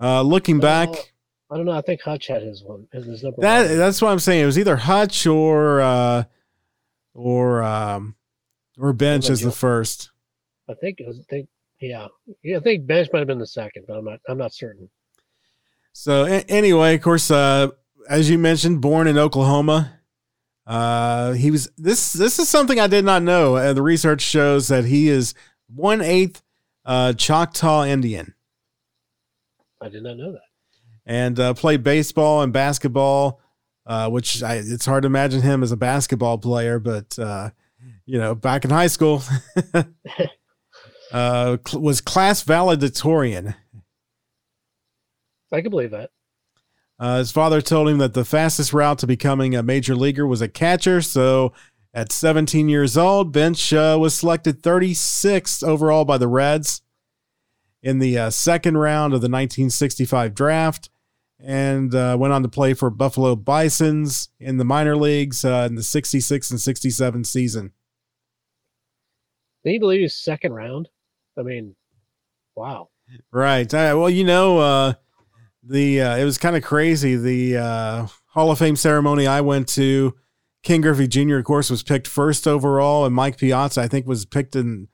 Uh, 0.01 0.23
looking 0.23 0.59
back, 0.61 0.89
I 1.51 1.57
don't 1.57 1.67
know. 1.67 1.73
I 1.73 1.81
think 1.83 2.01
Hutch 2.03 2.29
had 2.29 2.43
his 2.43 2.63
one. 2.63 2.87
His 2.93 3.23
number 3.23 3.41
that 3.43 3.69
one. 3.69 3.77
that's 3.79 4.01
what 4.01 4.11
I'm 4.13 4.19
saying. 4.21 4.43
It 4.43 4.47
was 4.47 4.59
either 4.59 4.77
Hutch 4.77 5.27
or 5.27 5.81
uh, 5.81 6.25
or 7.15 7.63
um, 7.63 8.15
or 8.79 8.93
Bench 8.93 9.29
as 9.29 9.41
the 9.41 9.51
first. 9.53 10.11
I 10.69 10.75
think 10.75 11.01
it 11.01 11.07
was. 11.07 11.19
I 11.19 11.25
think 11.29 11.49
yeah. 11.81 12.07
Yeah, 12.43 12.59
I 12.59 12.61
think 12.61 12.87
Bench 12.87 13.09
might 13.13 13.19
have 13.21 13.29
been 13.29 13.39
the 13.39 13.47
second, 13.47 13.85
but 13.89 13.95
I'm 13.99 14.05
not. 14.05 14.21
I'm 14.29 14.39
not 14.39 14.53
certain. 14.55 14.89
So 15.93 16.25
a- 16.27 16.45
anyway, 16.49 16.95
of 16.95 17.03
course, 17.03 17.31
uh, 17.31 17.69
as 18.09 18.31
you 18.31 18.39
mentioned, 18.39 18.81
born 18.81 19.07
in 19.09 19.19
Oklahoma. 19.19 19.98
Uh, 20.69 21.33
he 21.33 21.51
was 21.51 21.71
this. 21.79 22.13
This 22.13 22.39
is 22.39 22.49
something 22.49 22.79
I 22.79 22.87
did 22.89 23.05
not 23.05 23.23
know. 23.23 23.57
Uh, 23.57 23.73
the 23.73 23.81
research 23.83 24.21
shows 24.21 24.69
that 24.69 24.85
he 24.85 25.09
is 25.09 25.33
one 25.75 26.03
eighth 26.03 26.43
uh, 26.85 27.15
Choctaw 27.15 27.85
Indian, 27.87 28.35
I 29.81 29.89
did 29.89 30.03
not 30.03 30.19
know 30.19 30.33
that. 30.33 30.43
and 31.07 31.41
uh, 31.41 31.55
played 31.55 31.83
baseball 31.83 32.43
and 32.43 32.53
basketball. 32.53 33.41
Uh, 33.87 34.11
which 34.11 34.43
I, 34.43 34.57
it's 34.57 34.85
hard 34.85 35.05
to 35.05 35.07
imagine 35.07 35.41
him 35.41 35.63
as 35.63 35.73
a 35.73 35.77
basketball 35.77 36.37
player, 36.37 36.79
but 36.79 37.19
uh, 37.19 37.49
you 38.05 38.19
know, 38.19 38.35
back 38.35 38.67
in 38.67 38.71
high 38.71 38.89
school, 38.89 39.23
uh, 41.11 41.57
cl- 41.67 41.83
was 41.83 42.03
class 42.03 42.43
valedictorian. 42.43 43.55
I 45.51 45.63
can 45.63 45.71
believe 45.71 45.93
that. 45.93 46.11
Uh, 46.99 47.19
his 47.19 47.31
father 47.31 47.61
told 47.61 47.89
him 47.89 47.99
that 47.99 48.15
the 48.15 48.25
fastest 48.25 48.73
route 48.73 48.99
to 48.99 49.07
becoming 49.07 49.55
a 49.55 49.63
major 49.63 49.95
leaguer 49.95 50.27
was 50.27 50.41
a 50.41 50.49
catcher. 50.49 51.01
So 51.01 51.53
at 51.95 52.13
17 52.13 52.69
years 52.69 52.97
old, 52.97 53.33
Bench 53.33 53.73
uh, 53.73 53.97
was 54.01 54.15
selected 54.15 54.63
36th 54.63 55.63
overall 55.63 56.05
by 56.05 56.19
the 56.19 56.29
Reds 56.29 56.83
in 57.83 58.01
the 58.01 58.19
uh, 58.19 58.31
second 58.31 58.79
round 58.79 59.15
of 59.15 59.21
the 59.21 59.27
1965 59.27 60.35
draft 60.35 60.91
and 61.41 61.95
uh, 61.95 62.17
went 62.19 62.33
on 62.33 62.43
to 62.43 62.49
play 62.49 62.75
for 62.75 62.91
Buffalo 62.91 63.37
Bisons 63.37 64.29
in 64.41 64.57
the 64.57 64.65
minor 64.65 64.97
leagues 64.97 65.45
uh, 65.45 65.67
in 65.69 65.77
the 65.77 65.83
66 65.83 66.51
and 66.51 66.61
67 66.61 67.25
season. 67.25 67.73
Can 69.63 69.73
you 69.73 69.81
believe 69.81 70.01
he's 70.01 70.17
second 70.17 70.53
round? 70.53 70.89
I 71.39 71.43
mean, 71.43 71.77
wow. 72.57 72.89
Right. 73.31 73.73
Uh, 73.73 73.95
well, 73.97 74.11
you 74.11 74.25
know, 74.25 74.59
uh, 74.59 74.95
the 75.63 76.01
uh, 76.01 76.17
it 76.17 76.25
was 76.25 76.39
kind 76.39 76.57
of 76.57 76.63
crazy. 76.63 77.17
The 77.17 77.57
uh, 77.57 78.07
Hall 78.29 78.51
of 78.51 78.59
Fame 78.59 78.77
ceremony 78.77 79.27
I 79.27 79.41
went 79.41 79.69
to, 79.71 80.15
Ken 80.63 80.81
Griffey 80.81 81.09
Jr. 81.09 81.37
of 81.37 81.45
course 81.45 81.71
was 81.71 81.83
picked 81.83 82.07
first 82.07 82.47
overall, 82.47 83.05
and 83.05 83.15
Mike 83.15 83.39
Piazza 83.39 83.81
I 83.81 83.89
think 83.89 84.07
was 84.07 84.25
picked 84.25 84.57
in 84.57 84.89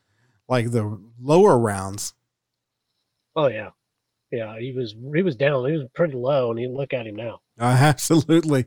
like 0.49 0.71
the 0.71 1.00
lower 1.21 1.59
rounds. 1.59 2.14
Oh 3.37 3.49
yeah, 3.49 3.71
yeah. 4.30 4.59
He 4.59 4.73
was 4.73 4.94
he 5.14 5.23
was 5.23 5.37
down. 5.37 5.68
He 5.71 5.76
was 5.76 5.88
pretty 5.94 6.14
low, 6.14 6.50
and 6.50 6.61
you 6.61 6.68
look 6.68 6.92
at 6.92 7.06
him 7.06 7.16
now. 7.16 7.40
Uh, 7.59 7.64
absolutely. 7.80 8.66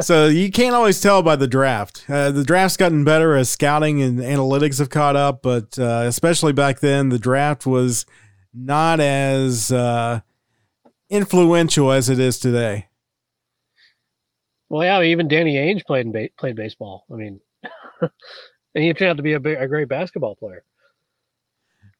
so 0.00 0.26
you 0.26 0.50
can't 0.50 0.74
always 0.74 1.00
tell 1.00 1.22
by 1.22 1.36
the 1.36 1.46
draft. 1.46 2.04
Uh, 2.08 2.30
the 2.30 2.44
draft's 2.44 2.76
gotten 2.76 3.04
better 3.04 3.36
as 3.36 3.50
scouting 3.50 4.02
and 4.02 4.18
analytics 4.18 4.78
have 4.78 4.90
caught 4.90 5.16
up, 5.16 5.42
but 5.42 5.78
uh, 5.78 6.04
especially 6.06 6.52
back 6.52 6.80
then, 6.80 7.08
the 7.08 7.18
draft 7.18 7.66
was 7.66 8.06
not 8.54 9.00
as 9.00 9.72
uh, 9.72 10.20
influential 11.12 11.92
as 11.92 12.08
it 12.08 12.18
is 12.18 12.38
today. 12.38 12.88
Well, 14.68 14.82
yeah. 14.82 15.02
Even 15.02 15.28
Danny 15.28 15.56
Ainge 15.56 15.84
played 15.84 16.06
in 16.06 16.12
ba- 16.12 16.30
played 16.38 16.56
baseball. 16.56 17.04
I 17.12 17.16
mean, 17.16 17.40
and 18.00 18.10
he 18.82 18.92
turned 18.94 19.10
out 19.10 19.16
to 19.18 19.22
be 19.22 19.34
a, 19.34 19.40
ba- 19.40 19.60
a 19.60 19.68
great 19.68 19.88
basketball 19.88 20.34
player. 20.34 20.64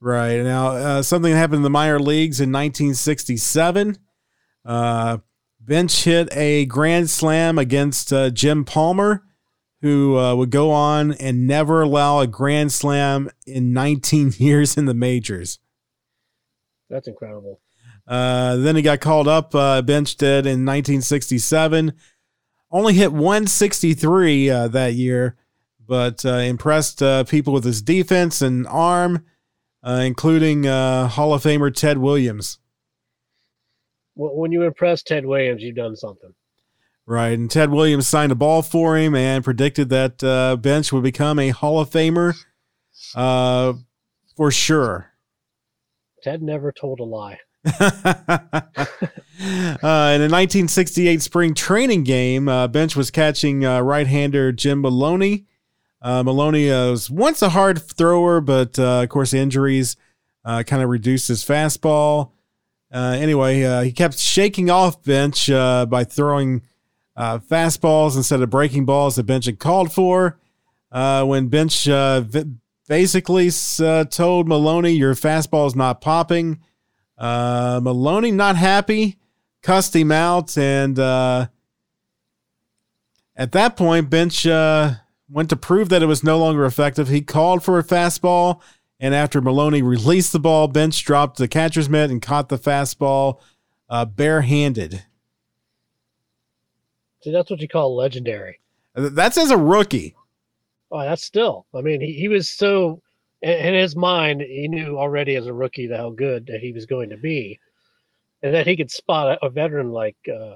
Right. 0.01 0.41
Now, 0.41 0.69
uh, 0.69 1.03
something 1.03 1.33
happened 1.33 1.59
in 1.59 1.63
the 1.63 1.71
minor 1.71 2.01
leagues 2.01 2.41
in 2.41 2.51
1967. 2.51 3.99
Uh, 4.65 5.19
Bench 5.61 6.05
hit 6.05 6.29
a 6.33 6.65
grand 6.67 7.09
slam 7.09 7.57
against 7.57 8.13
uh, 8.13 8.31
Jim 8.31 8.65
Palmer, 8.65 9.23
who 9.83 10.19
uh, 10.19 10.35
would 10.35 10.51
go 10.51 10.73
on 10.73 11.13
and 11.13 11.47
never 11.47 11.83
allow 11.83 12.19
a 12.19 12.27
grand 12.27 12.73
slam 12.73 13.31
in 13.47 13.73
19 13.73 14.33
years 14.39 14.77
in 14.77 14.87
the 14.87 14.95
majors. 14.95 15.61
That's 16.91 17.07
incredible. 17.07 17.61
Uh, 18.13 18.57
then 18.57 18.77
he 18.77 18.83
got 18.83 19.01
called 19.01 19.27
up. 19.27 19.55
Uh, 19.55 19.81
Bench 19.81 20.17
did 20.17 20.45
in 20.45 20.67
1967. 20.67 21.95
Only 22.71 22.93
hit 22.93 23.11
163 23.11 24.51
uh, 24.51 24.69
that 24.69 24.93
year, 24.93 25.37
but 25.87 26.23
uh, 26.27 26.35
impressed 26.35 27.03
uh, 27.03 27.25
people 27.25 27.55
with 27.55 27.65
his 27.65 27.81
defense 27.81 28.43
and 28.43 28.67
arm, 28.67 29.25
uh, 29.83 30.03
including 30.05 30.67
uh, 30.67 31.09
Hall 31.09 31.33
of 31.33 31.43
Famer 31.43 31.75
Ted 31.75 31.97
Williams. 31.99 32.59
Wh- 34.15 34.37
When 34.37 34.53
you 34.53 34.63
impress 34.65 35.03
Ted 35.03 35.25
Williams, 35.25 35.63
you've 35.63 35.77
done 35.77 35.97
something. 35.97 36.35
Right. 37.07 37.39
And 37.39 37.51
Ted 37.51 37.71
Williams 37.71 38.09
signed 38.09 38.31
a 38.33 38.35
ball 38.37 38.61
for 38.61 38.97
him 38.99 39.15
and 39.15 39.43
predicted 39.43 39.89
that 39.89 40.23
uh, 40.23 40.57
Bench 40.57 40.93
would 40.93 41.03
become 41.03 41.39
a 41.39 41.49
Hall 41.49 41.81
of 41.81 41.89
Famer 41.89 42.35
uh, 43.15 43.73
for 44.37 44.51
sure. 44.51 45.13
Ted 46.23 46.43
never 46.43 46.73
told 46.73 47.01
a 47.01 47.05
lie. 47.05 47.39
uh, 47.81 48.61
in 49.39 50.21
a 50.21 50.29
1968 50.29 51.23
spring 51.23 51.55
training 51.55 52.03
game, 52.03 52.49
uh, 52.49 52.67
Bench 52.67 52.97
was 52.97 53.13
catching 53.13 53.65
uh, 53.65 53.81
right-hander 53.81 54.51
Jim 54.51 54.81
Maloney. 54.81 55.45
Uh, 56.01 56.25
Maloney 56.25 56.71
uh, 56.73 56.91
was 56.91 57.09
once 57.09 57.41
a 57.41 57.51
hard 57.51 57.81
thrower, 57.81 58.41
but 58.41 58.77
uh, 58.81 59.03
of 59.03 59.09
course 59.09 59.33
injuries 59.33 59.97
kind 60.45 60.83
of 60.83 60.89
reduced 60.89 61.29
his 61.29 61.45
fastball. 61.45 62.33
Anyway, 62.93 63.85
he 63.85 63.93
kept 63.93 64.19
shaking 64.19 64.69
off 64.69 65.01
Bench 65.05 65.47
by 65.47 66.03
throwing 66.03 66.63
fastballs 67.17 68.17
instead 68.17 68.43
of 68.43 68.51
breaking 68.51 68.87
balls 68.87 69.15
that 69.15 69.23
Bench 69.23 69.47
had 69.47 69.61
called 69.61 69.93
for. 69.93 70.37
When 70.91 71.47
Bench 71.47 71.85
v- 71.85 72.57
basically 72.89 73.51
told 74.11 74.49
Maloney, 74.49 74.91
"Your 74.95 75.15
fastball 75.15 75.69
is 75.69 75.77
not 75.77 76.01
popping." 76.01 76.59
Uh, 77.23 77.79
Maloney 77.81 78.33
not 78.33 78.57
happy, 78.57 79.17
cussed 79.63 79.95
him 79.95 80.11
out, 80.11 80.59
and 80.59 80.99
uh, 80.99 81.47
at 83.37 83.53
that 83.53 83.77
point, 83.77 84.11
Bench 84.11 84.45
uh, 84.45 84.95
went 85.31 85.49
to 85.51 85.57
prove 85.57 85.89
that 85.91 86.03
it 86.03 86.07
was 86.07 86.25
no 86.25 86.37
longer 86.37 86.65
effective. 86.65 87.07
He 87.07 87.21
called 87.21 87.63
for 87.63 87.79
a 87.79 87.85
fastball, 87.85 88.61
and 88.99 89.15
after 89.15 89.41
Maloney 89.41 89.83
released 89.83 90.33
the 90.33 90.41
ball, 90.41 90.67
Bench 90.67 91.05
dropped 91.05 91.39
the 91.39 91.47
catcher's 91.47 91.89
mitt 91.89 92.11
and 92.11 92.21
caught 92.21 92.49
the 92.49 92.59
fastball 92.59 93.39
uh, 93.89 94.05
barehanded. 94.05 95.05
See, 97.23 97.31
that's 97.31 97.51
what 97.51 97.61
you 97.61 97.69
call 97.69 97.95
legendary. 97.95 98.59
That's 98.97 99.39
as 99.39 99.53
a 99.53 99.57
rookie. 99.57 100.17
Oh, 100.91 101.03
that's 101.03 101.23
still. 101.23 101.67
I 101.73 101.83
mean, 101.83 102.01
he, 102.01 102.15
he 102.15 102.27
was 102.27 102.51
so 102.51 103.01
in, 103.43 103.75
his 103.75 103.97
mind, 103.97 104.41
he 104.41 104.69
knew 104.69 104.99
already 104.99 105.37
as 105.37 105.47
a 105.47 105.53
rookie 105.53 105.91
how 105.93 106.11
good 106.11 106.47
that 106.47 106.61
he 106.61 106.73
was 106.73 106.87
going 106.87 107.11
to 107.11 107.17
be, 107.17 107.59
and 108.43 108.55
that 108.55 108.67
he 108.67 108.77
could 108.77 108.91
spot 108.91 109.39
a, 109.43 109.51
veteran 109.51 109.91
like 109.91 110.17
uh, 110.33 110.55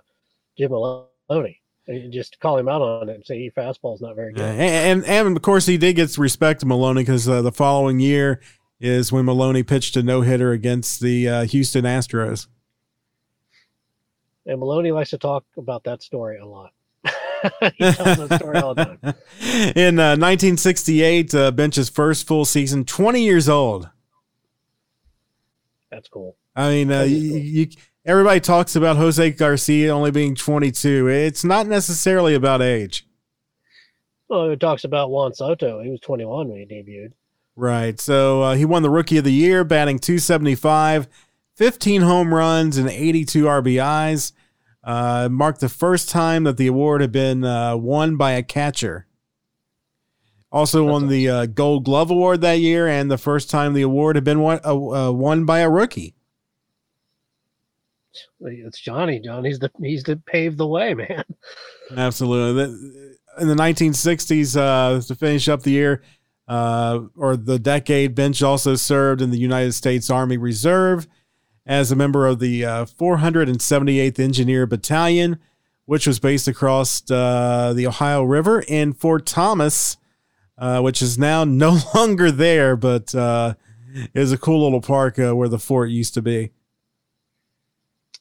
Jim 0.57 0.71
Maloney 0.71 1.61
and 1.89 2.13
just 2.13 2.39
call 2.41 2.59
him 2.59 2.69
out 2.69 2.83
on 2.83 3.09
it 3.09 3.15
and 3.15 3.25
say 3.25 3.39
your 3.39 3.53
fastball's 3.53 4.01
not 4.01 4.17
very 4.17 4.33
Uh, 4.35 4.37
good. 4.37 4.61
and, 4.61 5.05
and 5.05 5.37
of 5.37 5.43
course, 5.43 5.67
he 5.67 5.79
did 5.79 5.95
get 5.95 6.17
respect 6.19 6.61
to 6.61 6.67
Maloney 6.67 7.03
because 7.03 7.29
uh, 7.29 7.43
the 7.43 7.53
following 7.53 8.01
year 8.01 8.41
is 8.81 9.13
when 9.13 9.25
Maloney 9.25 9.63
pitched 9.63 9.97
a 9.97 10.03
no 10.03 10.21
hitter 10.21 10.53
against 10.53 11.01
the 11.01 11.29
uh, 11.29 11.45
Houston 11.45 11.85
Astros. 11.85 12.47
And 14.47 14.61
Maloney 14.61 14.93
likes 14.93 15.11
to 15.11 15.19
talk 15.19 15.45
about 15.57 15.85
that 15.85 16.03
story 16.03 16.39
a 16.39 16.47
lot. 16.47 16.73
he 17.77 17.93
tells 17.93 18.29
that 18.29 18.39
story 18.41 18.59
all 18.59 18.75
the 18.75 18.85
time. 18.85 18.99
In 19.77 19.99
uh, 19.99 20.17
1968, 20.17 21.35
uh, 21.35 21.51
Bench's 21.53 21.89
first 21.89 22.27
full 22.27 22.45
season, 22.45 22.85
20 22.85 23.23
years 23.23 23.49
old. 23.49 23.91
That's 25.91 26.09
cool. 26.09 26.37
I 26.55 26.71
mean, 26.71 26.93
uh, 26.93 27.03
you, 27.03 27.31
cool. 27.31 27.39
you, 27.39 27.67
everybody 28.05 28.41
talks 28.41 28.77
about 28.77 28.97
Jose 28.97 29.31
Garcia 29.33 29.95
only 29.95 30.11
being 30.11 30.35
22. 30.35 31.09
It's 31.09 31.45
not 31.45 31.67
necessarily 31.67 32.35
about 32.35 32.63
age. 32.63 33.07
Well, 34.29 34.51
it 34.51 34.61
talks 34.61 34.85
about 34.85 35.11
Juan 35.11 35.35
Soto. 35.35 35.81
He 35.83 35.91
was 35.91 36.01
21 36.01 36.49
when 36.49 36.59
he 36.59 36.67
debuted. 36.67 37.13
Right. 37.55 37.99
So 38.01 38.43
uh, 38.43 38.55
he 38.55 38.65
won 38.65 38.83
the 38.83 38.91
Rookie 38.91 39.19
of 39.19 39.25
the 39.25 39.33
Year, 39.33 39.65
batting 39.65 39.99
275, 39.99 41.09
15 41.55 42.03
home 42.03 42.35
runs, 42.35 42.77
and 42.77 42.89
82 42.89 43.45
RBIs. 43.45 44.33
Uh, 44.87 45.29
marked 45.29 45.59
the 45.59 45.69
first 45.69 46.09
time 46.09 46.45
that 46.45 46.57
the 46.57 46.69
award 46.69 47.01
had 47.01 47.11
been 47.11 47.45
uh, 47.45 47.77
won 47.77 48.17
by 48.17 48.31
a 48.33 48.43
catcher. 48.43 49.09
Also 50.53 50.85
That's 50.85 50.93
won 50.93 51.09
the 51.09 51.29
uh, 51.29 51.47
Gold 51.47 51.85
Glove 51.85 52.13
Award 52.13 52.41
that 52.43 52.61
year, 52.61 52.87
and 52.87 53.11
the 53.11 53.19
first 53.19 53.51
time 53.51 53.75
the 53.75 53.83
award 53.83 54.15
had 54.15 54.23
been 54.25 54.39
won, 54.39 54.61
uh, 54.65 55.09
uh, 55.09 55.11
won 55.11 55.45
by 55.45 55.59
a 55.59 55.69
rookie. 55.69 56.15
It's 58.41 58.81
Johnny. 58.81 59.19
Johnny's 59.19 59.59
the 59.59 59.73
he's 59.83 60.05
the 60.05 60.17
paved 60.17 60.57
the 60.57 60.67
way, 60.69 60.95
man. 60.95 61.25
Absolutely. 61.97 62.63
In 63.41 63.49
the 63.49 63.55
1960s, 63.55 64.57
uh, 64.57 65.03
to 65.03 65.15
finish 65.17 65.49
up 65.49 65.63
the 65.63 65.73
year 65.73 66.03
uh, 66.47 67.01
or 67.17 67.37
the 67.37 67.59
decade, 67.59 68.15
Bench 68.15 68.41
also 68.41 68.77
served 68.77 69.21
in 69.21 69.31
the 69.31 69.39
United 69.39 69.73
States 69.73 70.11
Army 70.11 70.37
Reserve 70.37 71.09
as 71.67 71.91
a 71.91 71.97
member 71.97 72.27
of 72.27 72.39
the 72.39 72.65
uh, 72.65 72.85
478th 72.85 74.19
Engineer 74.19 74.67
Battalion, 74.67 75.39
which 75.85 76.07
was 76.07 76.21
based 76.21 76.49
across 76.49 77.09
uh, 77.11 77.73
the 77.75 77.87
Ohio 77.87 78.23
River 78.23 78.61
in 78.67 78.93
Fort 78.93 79.27
Thomas, 79.27 79.97
uh, 80.57 80.81
which 80.81 81.03
is 81.03 81.19
now 81.19 81.45
no 81.45 81.79
longer 81.95 82.31
there, 82.31 82.77
but 82.77 83.15
uh, 83.15 83.55
is 84.15 84.33
a 84.33 84.39
cool 84.39 84.63
little 84.63 84.81
park 84.81 85.19
uh, 85.19 85.35
where 85.35 85.49
the 85.49 85.59
fort 85.59 85.91
used 85.91 86.15
to 86.15 86.23
be. 86.23 86.53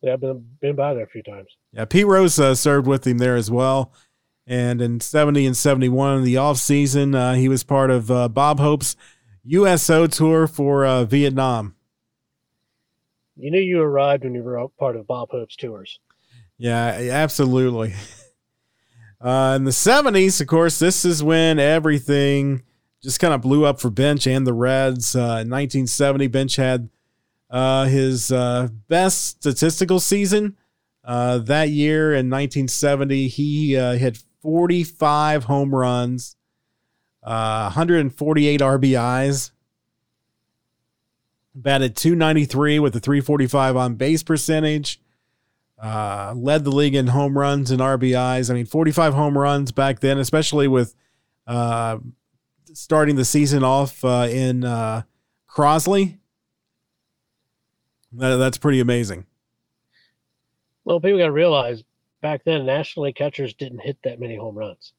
Yeah, 0.01 0.13
I've 0.13 0.21
been, 0.21 0.45
been 0.61 0.75
by 0.75 0.93
there 0.93 1.03
a 1.03 1.07
few 1.07 1.23
times. 1.23 1.47
Yeah, 1.71 1.85
Pete 1.85 2.05
Rose 2.05 2.39
uh, 2.39 2.55
served 2.55 2.87
with 2.87 3.05
him 3.05 3.17
there 3.17 3.35
as 3.35 3.49
well. 3.49 3.91
And 4.47 4.81
in 4.81 4.99
70 4.99 5.45
and 5.45 5.57
71, 5.57 6.17
in 6.17 6.23
the 6.23 6.37
off 6.37 6.57
season, 6.57 7.15
uh, 7.15 7.33
he 7.33 7.49
was 7.49 7.63
part 7.63 7.89
of 7.89 8.11
uh, 8.11 8.27
Bob 8.27 8.59
Hope's 8.59 8.95
USO 9.43 10.05
tour 10.05 10.45
for 10.45 10.85
uh, 10.85 11.05
Vietnam. 11.05 11.75
You 13.35 13.51
knew 13.51 13.59
you 13.59 13.81
arrived 13.81 14.23
when 14.23 14.33
you 14.33 14.43
were 14.43 14.67
part 14.79 14.95
of 14.95 15.07
Bob 15.07 15.29
Hope's 15.31 15.55
tours. 15.55 15.99
Yeah, 16.57 16.87
absolutely. 17.11 17.93
Uh, 19.21 19.55
in 19.55 19.63
the 19.63 19.71
70s, 19.71 20.39
of 20.41 20.45
course, 20.45 20.77
this 20.77 21.03
is 21.03 21.23
when 21.23 21.57
everything 21.57 22.61
just 23.01 23.19
kind 23.19 23.33
of 23.33 23.41
blew 23.41 23.65
up 23.65 23.79
for 23.79 23.89
Bench 23.89 24.27
and 24.27 24.45
the 24.45 24.53
Reds. 24.53 25.15
Uh, 25.15 25.41
in 25.41 25.49
1970, 25.49 26.27
Bench 26.27 26.57
had 26.57 26.89
uh, 27.49 27.85
his 27.85 28.31
uh, 28.31 28.67
best 28.87 29.27
statistical 29.27 29.99
season. 29.99 30.57
Uh, 31.03 31.37
that 31.37 31.69
year 31.69 32.11
in 32.11 32.29
1970, 32.29 33.27
he 33.27 33.77
uh, 33.77 33.93
hit 33.93 34.17
45 34.41 35.45
home 35.45 35.73
runs, 35.73 36.35
148 37.21 38.59
RBIs, 38.61 39.51
batted 41.55 41.95
293 41.95 42.79
with 42.79 42.95
a 42.95 42.99
345 42.99 43.75
on 43.77 43.95
base 43.95 44.21
percentage. 44.23 44.99
Uh, 45.81 46.33
led 46.35 46.63
the 46.63 46.71
league 46.71 46.95
in 46.95 47.07
home 47.07 47.37
runs 47.37 47.69
and 47.71 47.81
RBIs. 47.81 48.49
I 48.49 48.53
mean, 48.53 48.65
45 48.65 49.13
home 49.13 49.37
runs 49.37 49.71
back 49.71 49.99
then, 49.99 50.17
especially 50.17 50.67
with 50.67 50.95
uh, 51.47 51.97
starting 52.73 53.15
the 53.17 53.25
season 53.25 53.63
off 53.63 54.03
uh, 54.05 54.27
in 54.29 54.63
uh, 54.63 55.03
Crosley. 55.49 56.17
That, 58.13 58.37
that's 58.37 58.57
pretty 58.57 58.79
amazing. 58.79 59.25
Well, 60.85 60.99
people 61.01 61.17
got 61.19 61.25
to 61.25 61.31
realize 61.31 61.83
back 62.21 62.43
then, 62.45 62.65
nationally 62.65 63.11
catchers 63.11 63.53
didn't 63.53 63.79
hit 63.79 63.97
that 64.03 64.19
many 64.19 64.35
home 64.37 64.55
runs. 64.57 64.93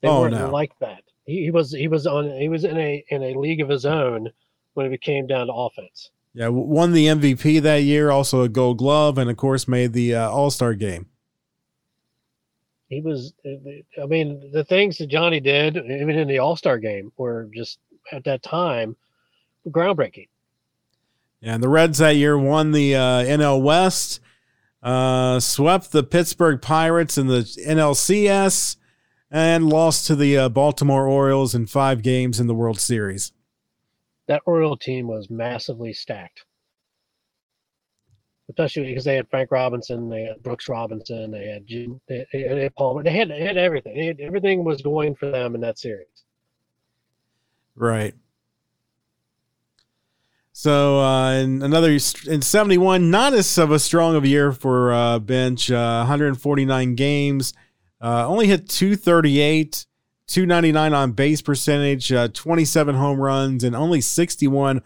They 0.00 0.08
Oh, 0.08 0.22
weren't 0.22 0.34
no. 0.34 0.50
like 0.50 0.76
that. 0.80 1.02
He, 1.26 1.44
he 1.44 1.50
was 1.52 1.70
he 1.70 1.86
was 1.86 2.06
on 2.08 2.28
he 2.40 2.48
was 2.48 2.64
in 2.64 2.76
a 2.76 3.04
in 3.08 3.22
a 3.22 3.38
league 3.38 3.60
of 3.60 3.68
his 3.68 3.86
own 3.86 4.32
when 4.74 4.92
it 4.92 5.00
came 5.00 5.26
down 5.26 5.46
to 5.46 5.52
offense. 5.52 6.10
Yeah, 6.34 6.48
won 6.48 6.92
the 6.92 7.06
MVP 7.06 7.60
that 7.62 7.82
year, 7.82 8.10
also 8.10 8.42
a 8.42 8.48
Gold 8.48 8.78
Glove, 8.78 9.18
and 9.18 9.28
of 9.28 9.36
course 9.36 9.68
made 9.68 9.92
the 9.92 10.14
uh, 10.14 10.30
All 10.30 10.50
Star 10.50 10.74
game. 10.74 11.06
He 12.88 13.00
was, 13.00 13.32
I 13.44 14.06
mean, 14.06 14.50
the 14.52 14.64
things 14.64 14.98
that 14.98 15.08
Johnny 15.08 15.40
did, 15.40 15.76
even 15.76 16.10
in 16.10 16.28
the 16.28 16.38
All 16.38 16.56
Star 16.56 16.78
game, 16.78 17.12
were 17.16 17.48
just 17.54 17.78
at 18.10 18.24
that 18.24 18.42
time 18.42 18.96
groundbreaking. 19.68 20.28
Yeah, 21.40 21.54
and 21.54 21.62
the 21.62 21.68
Reds 21.68 21.98
that 21.98 22.16
year 22.16 22.38
won 22.38 22.72
the 22.72 22.94
uh, 22.94 23.24
NL 23.24 23.62
West, 23.62 24.20
uh, 24.82 25.38
swept 25.40 25.92
the 25.92 26.02
Pittsburgh 26.02 26.62
Pirates 26.62 27.18
in 27.18 27.26
the 27.26 27.40
NLCS, 27.66 28.76
and 29.30 29.68
lost 29.68 30.06
to 30.06 30.16
the 30.16 30.38
uh, 30.38 30.48
Baltimore 30.48 31.08
Orioles 31.08 31.54
in 31.54 31.66
five 31.66 32.02
games 32.02 32.40
in 32.40 32.46
the 32.46 32.54
World 32.54 32.80
Series. 32.80 33.32
That 34.32 34.40
Oriole 34.46 34.78
team 34.78 35.08
was 35.08 35.28
massively 35.28 35.92
stacked, 35.92 36.46
especially 38.48 38.86
because 38.86 39.04
they 39.04 39.14
had 39.14 39.28
Frank 39.28 39.50
Robinson, 39.50 40.08
they 40.08 40.22
had 40.22 40.42
Brooks 40.42 40.70
Robinson, 40.70 41.30
they 41.30 41.48
had 41.48 41.66
Jim, 41.66 42.00
they, 42.08 42.24
they 42.32 42.62
had 42.62 42.74
Palmer, 42.74 43.02
they 43.02 43.10
had, 43.10 43.28
they 43.28 43.42
had 43.42 43.58
everything. 43.58 43.94
They 43.94 44.06
had, 44.06 44.20
everything 44.20 44.64
was 44.64 44.80
going 44.80 45.16
for 45.16 45.30
them 45.30 45.54
in 45.54 45.60
that 45.60 45.78
series. 45.78 46.06
Right. 47.76 48.14
So 50.54 51.00
uh, 51.00 51.32
in 51.34 51.60
another 51.60 51.90
in 51.90 52.40
seventy 52.40 52.78
one, 52.78 53.10
not 53.10 53.34
as 53.34 53.58
of 53.58 53.70
a 53.70 53.78
strong 53.78 54.14
of 54.14 54.24
a 54.24 54.28
year 54.28 54.50
for 54.50 54.94
uh, 54.94 55.18
bench. 55.18 55.70
Uh, 55.70 55.98
149 55.98 56.94
games, 56.94 57.52
uh, 58.00 58.26
only 58.26 58.46
hit 58.46 58.66
238, 58.66 59.84
299 60.28 60.94
on 60.94 61.12
base 61.12 61.42
percentage, 61.42 62.12
uh, 62.12 62.28
27 62.28 62.94
home 62.94 63.20
runs, 63.20 63.64
and 63.64 63.76
only 63.76 64.00
61 64.00 64.82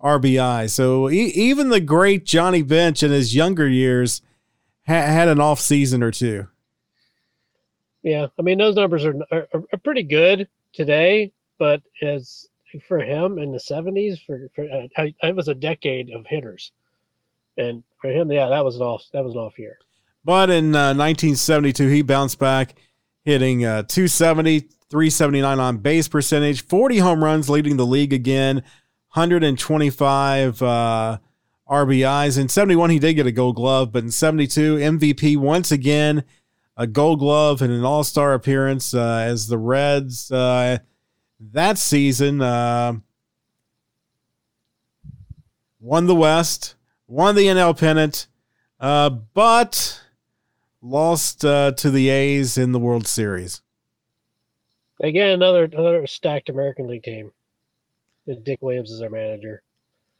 RBI. 0.00 0.70
So 0.70 1.10
e- 1.10 1.32
even 1.34 1.68
the 1.68 1.80
great 1.80 2.24
Johnny 2.24 2.62
Bench 2.62 3.02
in 3.02 3.10
his 3.10 3.34
younger 3.34 3.68
years 3.68 4.22
ha- 4.86 4.94
had 4.94 5.28
an 5.28 5.40
off 5.40 5.60
season 5.60 6.02
or 6.02 6.10
two. 6.10 6.48
Yeah, 8.02 8.28
I 8.38 8.42
mean 8.42 8.58
those 8.58 8.76
numbers 8.76 9.04
are, 9.04 9.16
are 9.32 9.48
are 9.52 9.78
pretty 9.82 10.04
good 10.04 10.48
today, 10.72 11.32
but 11.58 11.82
as 12.02 12.46
for 12.86 13.00
him 13.00 13.38
in 13.38 13.52
the 13.52 13.58
seventies, 13.58 14.20
for, 14.24 14.48
for 14.54 14.64
uh, 14.64 14.86
it 15.22 15.34
was 15.34 15.48
a 15.48 15.54
decade 15.54 16.10
of 16.10 16.24
hitters, 16.26 16.70
and 17.56 17.82
for 18.00 18.10
him, 18.10 18.30
yeah, 18.30 18.48
that 18.48 18.64
was 18.64 18.76
an 18.76 18.82
off 18.82 19.02
that 19.12 19.24
was 19.24 19.34
an 19.34 19.40
off 19.40 19.58
year. 19.58 19.78
But 20.24 20.50
in 20.50 20.74
uh, 20.74 20.94
1972, 20.94 21.88
he 21.88 22.02
bounced 22.02 22.38
back, 22.38 22.74
hitting 23.24 23.64
uh, 23.64 23.82
270, 23.84 24.68
379 24.90 25.58
on 25.58 25.78
base 25.78 26.08
percentage, 26.08 26.62
40 26.62 26.98
home 26.98 27.24
runs, 27.24 27.50
leading 27.50 27.76
the 27.76 27.86
league 27.86 28.12
again, 28.12 28.56
125 29.12 30.62
uh, 30.62 31.18
RBIs. 31.68 32.38
In 32.38 32.48
71, 32.48 32.90
he 32.90 32.98
did 32.98 33.14
get 33.14 33.26
a 33.26 33.32
gold 33.32 33.56
glove, 33.56 33.92
but 33.92 34.04
in 34.04 34.10
72, 34.10 34.76
MVP 34.76 35.36
once 35.36 35.72
again, 35.72 36.24
a 36.76 36.86
gold 36.86 37.18
glove 37.18 37.62
and 37.62 37.72
an 37.72 37.84
all 37.84 38.04
star 38.04 38.34
appearance 38.34 38.94
uh, 38.94 39.24
as 39.26 39.48
the 39.48 39.58
Reds 39.58 40.30
uh, 40.30 40.78
that 41.40 41.78
season 41.78 42.40
uh, 42.40 42.94
won 45.80 46.06
the 46.06 46.14
West, 46.14 46.76
won 47.06 47.34
the 47.34 47.46
NL 47.46 47.78
pennant, 47.78 48.26
uh, 48.80 49.10
but 49.10 50.02
lost 50.80 51.44
uh, 51.44 51.72
to 51.72 51.90
the 51.90 52.08
A's 52.08 52.56
in 52.56 52.72
the 52.72 52.78
World 52.78 53.06
Series. 53.06 53.62
Again, 55.00 55.30
another 55.30 55.64
another 55.64 56.06
stacked 56.06 56.48
American 56.48 56.86
League 56.86 57.02
team. 57.02 57.32
And 58.26 58.42
Dick 58.42 58.58
Williams 58.60 58.90
is 58.90 59.00
their 59.00 59.10
manager. 59.10 59.62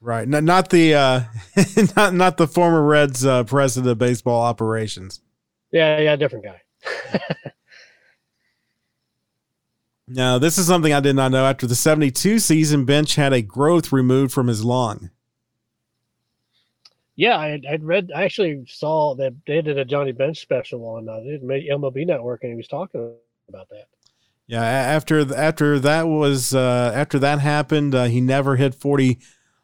Right, 0.01 0.29
not, 0.29 0.45
not 0.45 0.71
the 0.71 0.95
uh, 0.95 1.21
not 1.97 2.15
not 2.15 2.37
the 2.37 2.47
former 2.47 2.83
Reds 2.83 3.25
uh, 3.25 3.45
president 3.45 3.91
of 3.91 3.99
baseball 3.99 4.43
operations. 4.43 5.21
Yeah, 5.73 5.99
yeah, 5.99 6.17
different 6.17 6.45
guy. 6.45 6.63
Now, 10.09 10.39
this 10.39 10.57
is 10.57 10.67
something 10.67 10.93
I 10.93 11.01
did 11.01 11.17
not 11.17 11.33
know. 11.33 11.45
After 11.45 11.67
the 11.67 11.75
'72 11.75 12.39
season, 12.39 12.85
Bench 12.85 13.17
had 13.17 13.33
a 13.33 13.43
growth 13.43 13.91
removed 13.91 14.33
from 14.33 14.47
his 14.47 14.65
lung. 14.65 15.11
Yeah, 17.17 17.37
I, 17.37 17.61
I'd 17.69 17.83
read. 17.83 18.13
I 18.15 18.23
actually 18.25 18.65
saw 18.69 19.15
that 19.17 19.35
they 19.47 19.63
did 19.63 19.79
a 19.79 19.85
Johnny 19.85 20.13
Bench 20.13 20.39
special 20.39 20.87
on 20.87 21.09
uh, 21.09 21.21
the 21.21 21.69
MLB 21.73 22.07
Network, 22.07 22.45
and 22.45 22.53
he 22.53 22.57
was 22.57 22.69
talking 22.69 23.15
about 23.49 23.69
that. 23.71 23.87
Yeah, 24.47 24.63
after 24.63 25.35
after 25.35 25.79
that 25.81 26.07
was 26.07 26.55
uh, 26.55 26.93
after 26.95 27.19
that 27.19 27.41
happened, 27.41 27.95
uh, 27.95 28.05
he 28.05 28.21
never 28.21 28.57
hit 28.57 28.77
40 28.77 29.19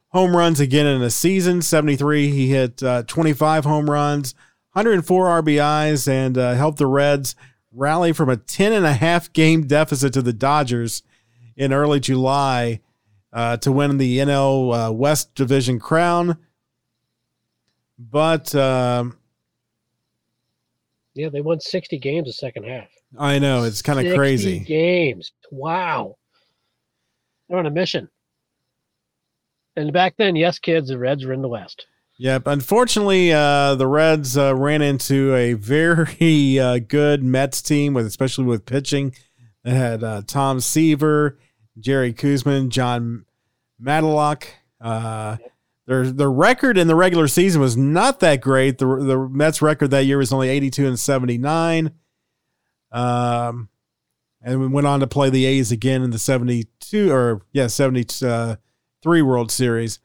home 0.08 0.36
runs 0.36 0.58
again 0.58 0.86
in 0.86 1.02
a 1.02 1.10
season. 1.10 1.62
73, 1.62 2.30
he 2.30 2.48
hit 2.48 2.82
uh, 2.82 3.04
25 3.04 3.64
home 3.64 3.88
runs, 3.88 4.34
104 4.72 5.42
RBIs, 5.42 6.08
and 6.08 6.36
uh, 6.36 6.54
helped 6.54 6.78
the 6.78 6.86
Reds 6.86 7.36
rally 7.72 8.12
from 8.12 8.28
a 8.28 8.36
10 8.36 8.72
and 8.72 8.84
a 8.84 8.92
half 8.92 9.32
game 9.32 9.66
deficit 9.66 10.12
to 10.12 10.22
the 10.22 10.32
Dodgers 10.32 11.02
in 11.56 11.72
early 11.72 12.00
July 12.00 12.80
uh, 13.32 13.56
to 13.58 13.72
win 13.72 13.98
the 13.98 14.18
NL 14.18 14.88
uh, 14.88 14.92
West 14.92 15.34
Division 15.34 15.78
crown. 15.78 16.36
But 17.98 18.54
um, 18.54 19.16
Yeah, 21.14 21.28
they 21.28 21.40
won 21.40 21.60
sixty 21.60 21.98
games 21.98 22.26
the 22.26 22.32
second 22.32 22.64
half. 22.64 22.88
I 23.18 23.38
know 23.38 23.64
it's 23.64 23.82
kind 23.82 24.06
of 24.06 24.14
crazy. 24.14 24.60
Games. 24.60 25.32
Wow. 25.50 26.16
They're 27.48 27.58
on 27.58 27.66
a 27.66 27.70
mission. 27.70 28.08
And 29.76 29.92
back 29.92 30.14
then, 30.16 30.36
yes, 30.36 30.58
kids, 30.58 30.88
the 30.88 30.98
Reds 30.98 31.24
were 31.24 31.32
in 31.32 31.42
the 31.42 31.48
West. 31.48 31.86
Yep. 32.18 32.46
Unfortunately, 32.46 33.32
uh, 33.32 33.74
the 33.74 33.86
Reds 33.86 34.38
uh, 34.38 34.54
ran 34.54 34.80
into 34.80 35.34
a 35.34 35.54
very 35.54 36.58
uh, 36.58 36.78
good 36.78 37.22
Mets 37.22 37.60
team, 37.60 37.94
with 37.94 38.06
especially 38.06 38.44
with 38.44 38.64
pitching. 38.64 39.14
They 39.64 39.74
had 39.74 40.02
uh, 40.02 40.22
Tom 40.26 40.60
Seaver, 40.60 41.38
Jerry 41.78 42.12
Koosman, 42.12 42.68
Jon 42.68 43.24
Matlack. 43.82 44.44
Uh, 44.80 45.36
their 45.86 46.10
their 46.10 46.30
record 46.30 46.78
in 46.78 46.86
the 46.86 46.94
regular 46.94 47.28
season 47.28 47.60
was 47.60 47.76
not 47.76 48.20
that 48.20 48.40
great. 48.40 48.78
The 48.78 48.86
the 48.86 49.28
Mets 49.28 49.60
record 49.60 49.90
that 49.90 50.04
year 50.04 50.18
was 50.18 50.32
only 50.32 50.48
eighty 50.48 50.70
two 50.70 50.86
and 50.86 50.98
seventy 50.98 51.38
nine. 51.38 51.92
Um, 52.90 53.68
and 54.42 54.60
we 54.60 54.66
went 54.66 54.86
on 54.86 55.00
to 55.00 55.06
play 55.06 55.30
the 55.30 55.44
A's 55.46 55.72
again 55.72 56.02
in 56.02 56.10
the 56.10 56.18
seventy 56.18 56.66
two 56.80 57.10
or 57.12 57.42
yeah 57.52 57.66
seventy 57.66 58.04
three 59.02 59.22
World 59.22 59.50
Series. 59.50 59.98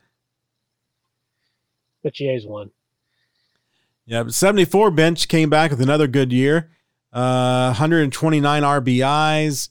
but 2.04 2.14
the 2.16 2.30
A's 2.30 2.46
won. 2.46 2.72
Yeah, 4.06 4.24
but 4.24 4.34
74 4.34 4.92
bench 4.92 5.28
came 5.28 5.50
back 5.50 5.70
with 5.70 5.82
another 5.82 6.08
good 6.08 6.32
year. 6.32 6.72
Uh, 7.12 7.68
129 7.68 8.64
RBIs. 8.64 9.70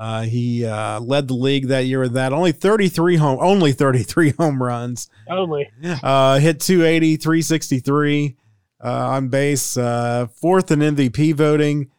Uh, 0.00 0.22
he 0.22 0.64
uh, 0.64 0.98
led 0.98 1.28
the 1.28 1.34
league 1.34 1.68
that 1.68 1.84
year 1.84 2.00
with 2.00 2.14
that. 2.14 2.32
Only 2.32 2.52
33 2.52 3.16
home, 3.16 3.38
only 3.42 3.72
33 3.72 4.30
home 4.38 4.62
runs. 4.62 5.10
Only. 5.28 5.68
Uh, 6.02 6.38
hit 6.38 6.58
280, 6.58 7.18
363 7.18 8.34
uh, 8.82 8.88
on 8.88 9.28
base. 9.28 9.76
Uh, 9.76 10.26
fourth 10.34 10.70
in 10.70 10.78
MVP 10.78 11.34
voting. 11.34 11.90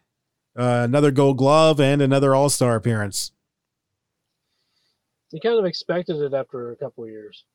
Uh, 0.57 0.81
another 0.83 1.11
Gold 1.11 1.37
Glove 1.37 1.79
and 1.79 2.01
another 2.01 2.33
All 2.33 2.49
Star 2.49 2.75
appearance. 2.75 3.33
You 5.29 5.39
kind 5.39 5.59
of 5.59 5.65
expected 5.65 6.17
it 6.17 6.33
after 6.33 6.71
a 6.71 6.75
couple 6.77 7.03
of 7.03 7.11
years. 7.11 7.45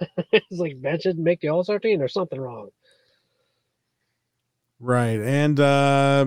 it's 0.32 0.58
like 0.58 0.82
bench 0.82 1.04
didn't 1.04 1.24
make 1.24 1.40
the 1.40 1.48
All 1.48 1.64
Star 1.64 1.78
team. 1.78 1.98
There's 1.98 2.12
something 2.12 2.38
wrong. 2.38 2.68
Right, 4.78 5.18
and 5.18 5.58
uh, 5.58 6.26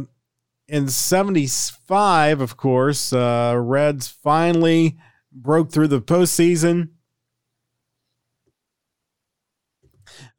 in 0.68 0.88
75, 0.88 2.42
of 2.42 2.58
course, 2.58 3.14
uh, 3.14 3.56
Reds 3.58 4.08
finally 4.08 4.98
broke 5.32 5.72
through 5.72 5.88
the 5.88 6.02
postseason. 6.02 6.90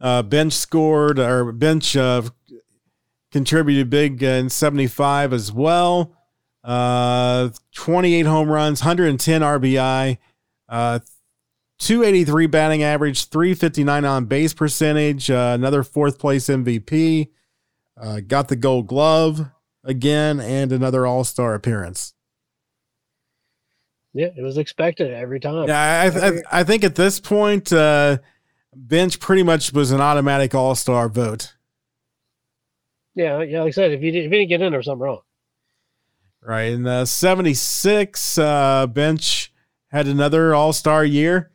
Uh, 0.01 0.23
bench 0.23 0.53
scored, 0.53 1.19
or 1.19 1.53
bench 1.53 1.97
uh, 1.97 2.23
contributed 3.33 3.91
big 3.91 4.23
in 4.23 4.49
75 4.49 5.33
as 5.33 5.53
well. 5.53 6.17
Uh, 6.63 7.51
28 7.75 8.27
home 8.27 8.49
runs, 8.49 8.81
110 8.81 9.43
RBI, 9.43 10.19
uh, 10.69 10.99
283 11.79 12.47
batting 12.47 12.83
average, 12.83 13.29
359 13.29 14.05
on 14.05 14.25
base 14.25 14.55
percentage, 14.55 15.31
uh, 15.31 15.53
another 15.55 15.83
fourth 15.83 16.19
place 16.19 16.47
MVP. 16.47 17.29
Uh, 18.01 18.21
got 18.27 18.49
the 18.49 18.57
gold 18.57 18.87
glove 18.87 19.51
again 19.85 20.41
and 20.41 20.73
another 20.73 21.07
all 21.07 21.25
star 21.25 21.55
appearance. 21.55 22.15
Yeah, 24.13 24.29
it 24.37 24.43
was 24.43 24.59
expected 24.59 25.13
every 25.13 25.41
time. 25.41 25.69
Yeah, 25.69 26.13
I, 26.15 26.29
I, 26.29 26.61
I 26.61 26.65
think 26.65 26.85
at 26.85 26.95
this 26.95 27.19
point, 27.19 27.73
uh, 27.73 28.19
Bench 28.75 29.19
pretty 29.19 29.43
much 29.43 29.73
was 29.73 29.91
an 29.91 30.01
automatic 30.01 30.55
all 30.55 30.75
star 30.75 31.09
vote. 31.09 31.55
Yeah, 33.15 33.43
yeah. 33.43 33.61
Like 33.61 33.69
I 33.69 33.71
said, 33.71 33.93
if 33.93 34.03
you, 34.03 34.11
did, 34.11 34.25
if 34.27 34.33
you 34.33 34.39
didn't 34.39 34.49
get 34.49 34.61
in, 34.61 34.71
there 34.71 34.79
was 34.79 34.87
something 34.87 35.03
wrong. 35.03 35.21
Right. 36.43 36.73
In 36.73 36.83
the 36.83 37.07
76, 37.07 38.39
uh, 38.39 38.87
Bench 38.87 39.53
had 39.89 40.07
another 40.07 40.55
all 40.55 40.73
star 40.73 41.05
year. 41.05 41.51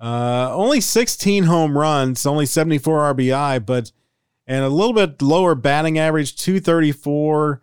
Uh, 0.00 0.50
only 0.52 0.80
16 0.80 1.44
home 1.44 1.78
runs, 1.78 2.26
only 2.26 2.44
74 2.44 3.14
RBI, 3.14 3.64
but 3.64 3.92
and 4.46 4.64
a 4.64 4.68
little 4.68 4.92
bit 4.92 5.22
lower 5.22 5.54
batting 5.54 5.98
average 5.98 6.36
234 6.36 7.62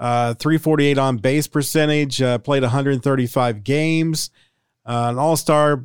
uh, 0.00 0.34
348 0.34 0.98
on 0.98 1.18
base 1.18 1.46
percentage 1.46 2.20
uh, 2.20 2.38
played 2.38 2.62
135 2.62 3.62
games 3.62 4.30
uh, 4.86 5.06
an 5.10 5.18
all-star 5.18 5.84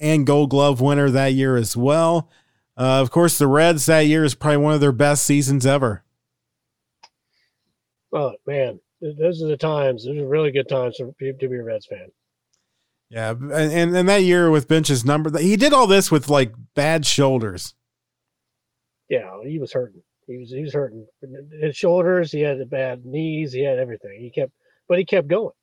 and 0.00 0.26
gold 0.26 0.48
glove 0.48 0.80
winner 0.80 1.10
that 1.10 1.34
year 1.34 1.56
as 1.56 1.76
well 1.76 2.30
uh, 2.78 3.00
of 3.02 3.10
course 3.10 3.36
the 3.36 3.46
reds 3.46 3.84
that 3.86 4.06
year 4.06 4.24
is 4.24 4.34
probably 4.34 4.56
one 4.56 4.72
of 4.72 4.80
their 4.80 4.92
best 4.92 5.24
seasons 5.24 5.66
ever 5.66 6.02
Oh 8.10 8.32
man, 8.46 8.80
those 9.02 9.42
are 9.42 9.48
the 9.48 9.56
times. 9.58 10.06
Those 10.06 10.16
are 10.16 10.26
really 10.26 10.50
good 10.50 10.66
times 10.66 10.96
to 10.96 11.14
be, 11.18 11.32
to 11.38 11.48
be 11.48 11.56
a 11.56 11.62
Reds 11.62 11.84
fan. 11.84 12.08
yeah 13.10 13.30
and, 13.32 13.52
and 13.94 14.08
that 14.08 14.22
year 14.22 14.50
with 14.50 14.66
bench's 14.68 15.04
number 15.04 15.38
he 15.38 15.56
did 15.56 15.72
all 15.74 15.86
this 15.86 16.10
with 16.10 16.28
like 16.30 16.54
bad 16.74 17.04
shoulders 17.04 17.74
Yeah, 19.10 19.30
he 19.44 19.58
was 19.58 19.72
hurting. 19.72 20.02
He 20.28 20.38
was 20.38 20.50
he 20.50 20.62
was 20.62 20.74
hurting. 20.74 21.06
His 21.60 21.76
shoulders. 21.76 22.30
He 22.30 22.40
had 22.40 22.58
the 22.58 22.66
bad 22.66 23.04
knees. 23.04 23.52
He 23.52 23.64
had 23.64 23.78
everything. 23.78 24.20
He 24.20 24.30
kept, 24.30 24.52
but 24.88 24.98
he 24.98 25.04
kept 25.04 25.26
going. 25.26 25.54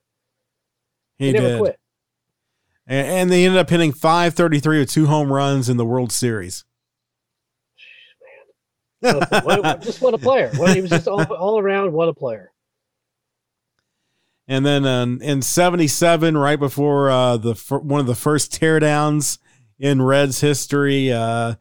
he, 1.17 1.27
He, 1.27 1.33
never 1.33 1.49
did 1.49 1.59
quit. 1.59 1.79
And, 2.87 3.07
and 3.07 3.31
they 3.31 3.45
ended 3.45 3.59
up 3.59 3.69
hitting 3.69 3.93
533 3.93 4.79
with 4.79 4.91
two 4.91 5.05
home 5.05 5.31
runs 5.31 5.69
in 5.69 5.77
the 5.77 5.85
World 5.85 6.11
Series. 6.11 6.65
What 9.01 9.65
a- 9.65 9.79
just 9.83 10.01
what 10.01 10.13
a 10.13 10.17
player. 10.17 10.51
What, 10.55 10.75
he 10.75 10.81
was 10.81 10.89
just 10.89 11.07
all, 11.07 11.23
all 11.33 11.59
around. 11.59 11.93
What 11.93 12.09
a 12.09 12.13
player. 12.13 12.51
And 14.47 14.65
then 14.65 14.85
um, 14.85 15.21
in 15.21 15.41
'77, 15.41 16.37
right 16.37 16.59
before 16.59 17.09
uh, 17.09 17.37
the 17.37 17.53
one 17.83 17.99
of 17.99 18.07
the 18.07 18.15
first 18.15 18.51
teardowns 18.51 19.39
in 19.79 20.01
Reds 20.01 20.41
history, 20.41 21.11
uh, 21.11 21.55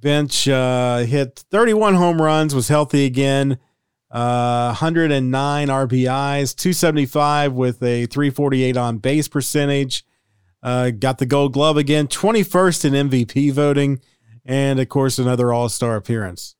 Bench 0.00 0.48
uh, 0.48 0.98
hit 0.98 1.44
31 1.50 1.94
home 1.94 2.20
runs, 2.20 2.54
was 2.54 2.68
healthy 2.68 3.04
again, 3.04 3.58
uh, 4.10 4.68
109 4.68 5.68
RBIs, 5.68 6.56
275 6.56 7.52
with 7.52 7.82
a 7.82 8.06
348 8.06 8.76
on 8.76 8.98
base 8.98 9.28
percentage. 9.28 10.04
Uh, 10.62 10.90
got 10.90 11.18
the 11.18 11.26
Gold 11.26 11.52
Glove 11.52 11.76
again, 11.76 12.06
21st 12.06 12.84
in 12.84 13.08
MVP 13.10 13.52
voting, 13.52 14.00
and 14.44 14.78
of 14.80 14.88
course 14.88 15.18
another 15.18 15.52
All 15.52 15.68
Star 15.68 15.96
appearance. 15.96 16.56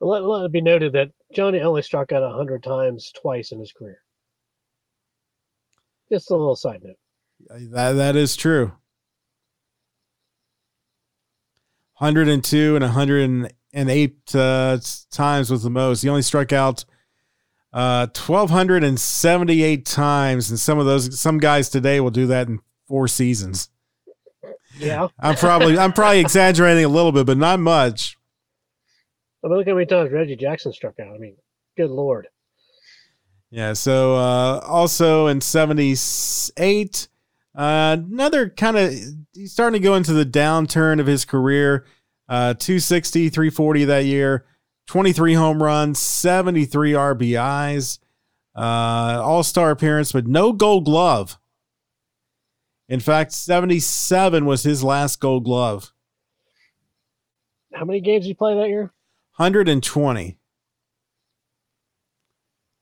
Let, 0.00 0.24
let 0.24 0.46
it 0.46 0.52
be 0.52 0.60
noted 0.60 0.92
that 0.94 1.10
Johnny 1.32 1.60
only 1.60 1.82
struck 1.82 2.10
out 2.10 2.28
hundred 2.34 2.62
times 2.62 3.12
twice 3.20 3.52
in 3.52 3.60
his 3.60 3.72
career. 3.72 3.98
Just 6.10 6.30
a 6.30 6.36
little 6.36 6.56
side 6.56 6.80
note. 6.82 6.96
That 7.70 7.92
that 7.92 8.16
is 8.16 8.36
true. 8.36 8.72
102 12.02 12.74
and 12.74 12.82
108 12.82 14.34
uh, 14.34 14.78
times 15.12 15.50
was 15.52 15.62
the 15.62 15.70
most. 15.70 16.02
He 16.02 16.08
only 16.08 16.22
struck 16.22 16.52
out 16.52 16.84
uh, 17.72 18.08
1278 18.08 19.86
times, 19.86 20.50
and 20.50 20.58
some 20.58 20.80
of 20.80 20.86
those 20.86 21.20
some 21.20 21.38
guys 21.38 21.68
today 21.68 22.00
will 22.00 22.10
do 22.10 22.26
that 22.26 22.48
in 22.48 22.58
four 22.88 23.06
seasons. 23.06 23.70
Yeah. 24.76 25.08
I'm 25.20 25.36
probably 25.36 25.78
I'm 25.78 25.92
probably 25.92 26.18
exaggerating 26.26 26.84
a 26.84 26.88
little 26.88 27.12
bit, 27.12 27.24
but 27.24 27.38
not 27.38 27.60
much. 27.60 28.18
I 29.44 29.46
mean, 29.46 29.58
look 29.58 29.68
how 29.68 29.74
many 29.74 29.86
times 29.86 30.10
Reggie 30.10 30.34
Jackson 30.34 30.72
struck 30.72 30.98
out. 30.98 31.14
I 31.14 31.18
mean, 31.18 31.36
good 31.76 31.90
lord. 31.90 32.26
Yeah. 33.50 33.74
So 33.74 34.16
uh, 34.16 34.60
also 34.66 35.28
in 35.28 35.40
'78, 35.40 37.08
uh, 37.54 37.96
another 37.98 38.48
kind 38.48 38.76
of 38.76 38.94
he's 39.34 39.52
starting 39.52 39.80
to 39.80 39.84
go 39.84 39.94
into 39.94 40.12
the 40.12 40.26
downturn 40.26 41.00
of 41.00 41.06
his 41.06 41.24
career. 41.24 41.84
Uh, 42.28 42.54
260, 42.54 43.28
340 43.28 43.84
that 43.84 44.04
year, 44.06 44.46
23 44.86 45.34
home 45.34 45.62
runs, 45.62 45.98
73 45.98 46.92
RBIs, 46.92 47.98
uh, 48.56 49.20
All 49.22 49.42
Star 49.42 49.70
appearance, 49.70 50.12
but 50.12 50.26
no 50.26 50.52
Gold 50.52 50.86
Glove. 50.86 51.38
In 52.88 53.00
fact, 53.00 53.32
77 53.32 54.46
was 54.46 54.62
his 54.62 54.82
last 54.82 55.20
Gold 55.20 55.44
Glove. 55.44 55.92
How 57.74 57.84
many 57.84 58.00
games 58.00 58.24
did 58.24 58.28
he 58.28 58.34
play 58.34 58.54
that 58.54 58.68
year? 58.68 58.92
120. 59.36 60.38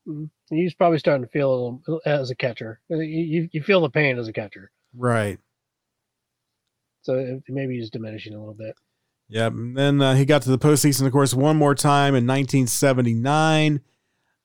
He 0.05 0.29
was 0.51 0.75
probably 0.75 0.99
starting 0.99 1.25
to 1.25 1.31
feel 1.31 1.53
a 1.53 1.55
little 1.55 2.01
as 2.05 2.31
a 2.31 2.35
catcher. 2.35 2.81
You, 2.89 2.99
you, 2.99 3.49
you 3.53 3.63
feel 3.63 3.81
the 3.81 3.91
pain 3.91 4.19
as 4.19 4.29
a 4.29 4.33
catcher. 4.33 4.71
Right. 4.97 5.39
So 7.03 7.41
maybe 7.49 7.77
he's 7.77 7.91
diminishing 7.91 8.35
a 8.35 8.39
little 8.39 8.55
bit. 8.55 8.75
Yep. 9.29 9.53
And 9.53 9.77
then 9.77 10.03
uh, 10.03 10.15
he 10.15 10.25
got 10.25 10.43
to 10.43 10.51
the 10.51 10.59
postseason, 10.59 11.07
of 11.07 11.13
course, 11.13 11.33
one 11.33 11.57
more 11.57 11.75
time 11.75 12.15
in 12.15 12.27
1979. 12.27 13.81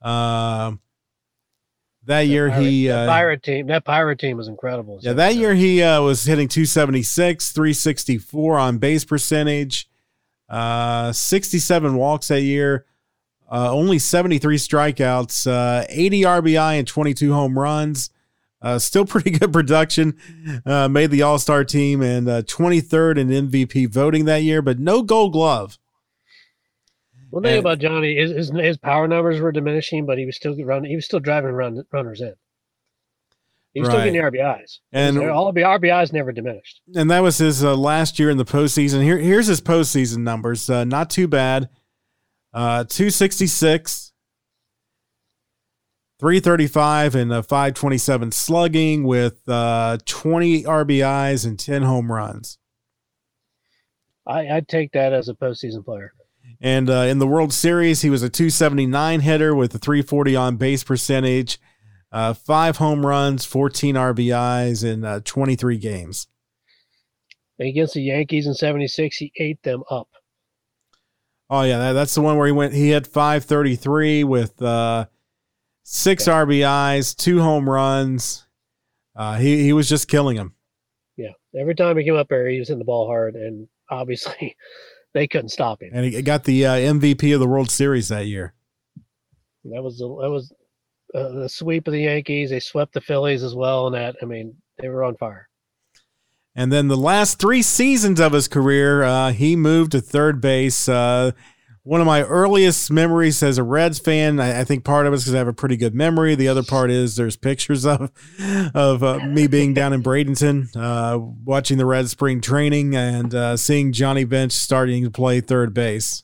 Uh, 0.01 0.73
that 2.05 2.21
year 2.21 2.49
Pirate- 2.49 2.63
he, 2.63 2.87
that 2.87 3.09
uh, 3.09 3.11
pirate 3.11 3.43
team. 3.43 3.67
That 3.67 3.83
pirate 3.83 4.19
team 4.19 4.37
was 4.37 4.47
incredible. 4.47 4.99
yeah, 5.01 5.13
that 5.13 5.35
year 5.35 5.55
he 5.55 5.81
uh, 5.81 6.01
was 6.01 6.23
hitting 6.23 6.47
276, 6.47 7.51
364 7.51 8.59
on 8.59 8.77
base 8.77 9.03
percentage, 9.03 9.89
uh, 10.47 11.11
67 11.11 11.95
walks 11.95 12.27
that 12.27 12.41
year, 12.41 12.85
uh, 13.51 13.71
only 13.71 13.99
73 13.99 14.57
strikeouts, 14.57 15.47
uh, 15.47 15.85
80 15.89 16.21
RBI 16.21 16.79
and 16.79 16.87
22 16.87 17.33
home 17.33 17.57
runs. 17.57 18.09
Uh, 18.61 18.79
still 18.79 19.05
pretty 19.05 19.31
good 19.31 19.53
production. 19.53 20.17
Uh, 20.65 20.87
made 20.87 21.11
the 21.11 21.21
All 21.21 21.37
Star 21.37 21.63
team 21.63 22.01
and 22.01 22.27
uh, 22.27 22.41
23rd 22.43 23.17
in 23.19 23.49
MVP 23.49 23.89
voting 23.89 24.25
that 24.25 24.41
year, 24.43 24.61
but 24.61 24.79
no 24.79 25.01
Gold 25.03 25.33
Glove. 25.33 25.77
One 27.29 27.43
thing 27.43 27.59
about 27.59 27.79
Johnny 27.79 28.17
is 28.17 28.31
his, 28.31 28.49
his 28.51 28.77
power 28.77 29.07
numbers 29.09 29.41
were 29.41 29.51
diminishing, 29.51 30.05
but 30.05 30.17
he 30.17 30.25
was 30.25 30.37
still 30.37 30.55
running. 30.63 30.89
He 30.89 30.95
was 30.95 31.03
still 31.05 31.19
driving 31.19 31.51
run, 31.51 31.83
runners 31.91 32.21
in. 32.21 32.33
He 33.73 33.81
was 33.81 33.89
still 33.89 33.99
getting 33.99 34.13
the 34.13 34.19
RBIs, 34.19 34.79
And 34.93 35.17
all 35.19 35.51
the 35.51 35.61
RBIs 35.61 36.13
never 36.13 36.31
diminished. 36.31 36.79
and 36.95 37.11
that 37.11 37.19
was 37.19 37.39
his 37.39 37.61
uh, 37.61 37.75
last 37.75 38.19
year 38.19 38.29
in 38.29 38.37
the 38.37 38.45
postseason. 38.45 39.03
Here, 39.03 39.17
here's 39.17 39.47
his 39.47 39.59
postseason 39.59 40.19
numbers. 40.19 40.69
Uh, 40.69 40.85
not 40.85 41.09
too 41.09 41.27
bad. 41.27 41.67
Uh, 42.55 42.85
266, 42.85 44.13
335, 46.21 47.15
and 47.15 47.33
a 47.33 47.43
527 47.43 48.31
slugging 48.31 49.03
with 49.03 49.41
uh, 49.49 49.97
20 50.05 50.63
RBIs 50.63 51.45
and 51.45 51.59
10 51.59 51.81
home 51.81 52.09
runs. 52.09 52.57
I, 54.25 54.47
I'd 54.47 54.69
take 54.69 54.93
that 54.93 55.11
as 55.11 55.27
a 55.27 55.33
postseason 55.33 55.83
player. 55.83 56.13
And 56.61 56.89
uh, 56.89 57.07
in 57.09 57.19
the 57.19 57.27
World 57.27 57.51
Series, 57.51 58.03
he 58.03 58.09
was 58.09 58.23
a 58.23 58.29
279 58.29 59.19
hitter 59.19 59.53
with 59.53 59.75
a 59.75 59.77
340 59.77 60.37
on 60.37 60.55
base 60.55 60.85
percentage, 60.85 61.59
uh, 62.13 62.33
five 62.33 62.77
home 62.77 63.05
runs, 63.05 63.43
14 63.43 63.95
RBIs 63.95 64.81
in 64.85 65.03
uh, 65.03 65.19
23 65.25 65.77
games. 65.77 66.27
And 67.59 67.67
against 67.67 67.95
the 67.95 68.03
Yankees 68.03 68.47
in 68.47 68.53
76, 68.53 69.17
he 69.17 69.33
ate 69.37 69.61
them 69.63 69.83
up. 69.91 70.07
Oh, 71.49 71.61
yeah. 71.61 71.77
That, 71.77 71.93
that's 71.93 72.15
the 72.15 72.21
one 72.21 72.37
where 72.37 72.47
he 72.47 72.51
went, 72.51 72.73
he 72.73 72.89
had 72.89 73.07
533 73.07 74.23
with 74.23 74.61
uh, 74.61 75.05
six 75.83 76.25
RBIs, 76.25 77.15
two 77.15 77.41
home 77.41 77.69
runs. 77.69 78.47
Uh, 79.15 79.37
he, 79.37 79.63
he 79.63 79.73
was 79.73 79.87
just 79.87 80.07
killing 80.07 80.37
him. 80.37 80.55
Yeah. 81.17 81.31
Every 81.57 81.75
time 81.75 81.97
he 81.97 82.03
came 82.03 82.15
up 82.15 82.27
there, 82.29 82.47
he 82.49 82.59
was 82.59 82.69
in 82.69 82.79
the 82.79 82.85
ball 82.85 83.07
hard. 83.07 83.35
And 83.35 83.67
obviously, 83.89 84.55
they 85.13 85.27
couldn't 85.27 85.49
stop 85.49 85.81
him. 85.81 85.91
And 85.93 86.05
he 86.05 86.21
got 86.21 86.43
the 86.43 86.65
uh, 86.65 86.73
MVP 86.73 87.33
of 87.33 87.39
the 87.39 87.47
World 87.47 87.71
Series 87.71 88.09
that 88.09 88.27
year. 88.27 88.53
That 89.65 89.81
was 89.81 89.97
that 89.97 90.05
was 90.29 90.53
uh, 91.15 91.29
the 91.29 91.49
sweep 91.49 91.87
of 91.87 91.93
the 91.93 92.01
Yankees. 92.01 92.51
They 92.51 92.59
swept 92.59 92.93
the 92.93 93.01
Phillies 93.01 93.41
as 93.41 93.55
well, 93.55 93.87
and 93.87 93.95
that 93.95 94.15
I 94.21 94.25
mean 94.25 94.55
they 94.77 94.89
were 94.89 95.03
on 95.03 95.15
fire. 95.15 95.49
And 96.55 96.71
then 96.71 96.87
the 96.87 96.97
last 96.97 97.37
three 97.37 97.61
seasons 97.61 98.19
of 98.19 98.31
his 98.31 98.47
career, 98.47 99.03
uh, 99.03 99.31
he 99.31 99.55
moved 99.55 99.91
to 99.91 100.01
third 100.01 100.39
base. 100.39 100.87
Uh, 100.87 101.31
one 101.83 102.01
of 102.01 102.07
my 102.07 102.23
earliest 102.23 102.89
memories 102.89 103.43
as 103.43 103.59
a 103.59 103.63
Reds 103.63 103.99
fan, 103.99 104.39
I, 104.39 104.61
I 104.61 104.63
think 104.63 104.83
part 104.83 105.05
of 105.05 105.13
it 105.13 105.17
is 105.17 105.23
because 105.23 105.35
I 105.35 105.37
have 105.37 105.47
a 105.47 105.53
pretty 105.53 105.77
good 105.77 105.93
memory. 105.93 106.33
The 106.33 106.47
other 106.47 106.63
part 106.63 106.89
is 106.89 107.15
there's 107.15 107.35
pictures 107.35 107.85
of 107.85 108.11
of 108.73 109.03
uh, 109.03 109.19
me 109.19 109.45
being 109.47 109.73
down 109.73 109.93
in 109.93 110.01
Bradenton, 110.01 110.75
uh, 110.75 111.19
watching 111.19 111.77
the 111.77 111.85
Reds 111.85 112.09
spring 112.09 112.41
training 112.41 112.95
and 112.95 113.35
uh, 113.35 113.55
seeing 113.57 113.91
Johnny 113.91 114.23
Bench 114.23 114.53
starting 114.53 115.03
to 115.03 115.11
play 115.11 115.41
third 115.41 115.73
base. 115.73 116.23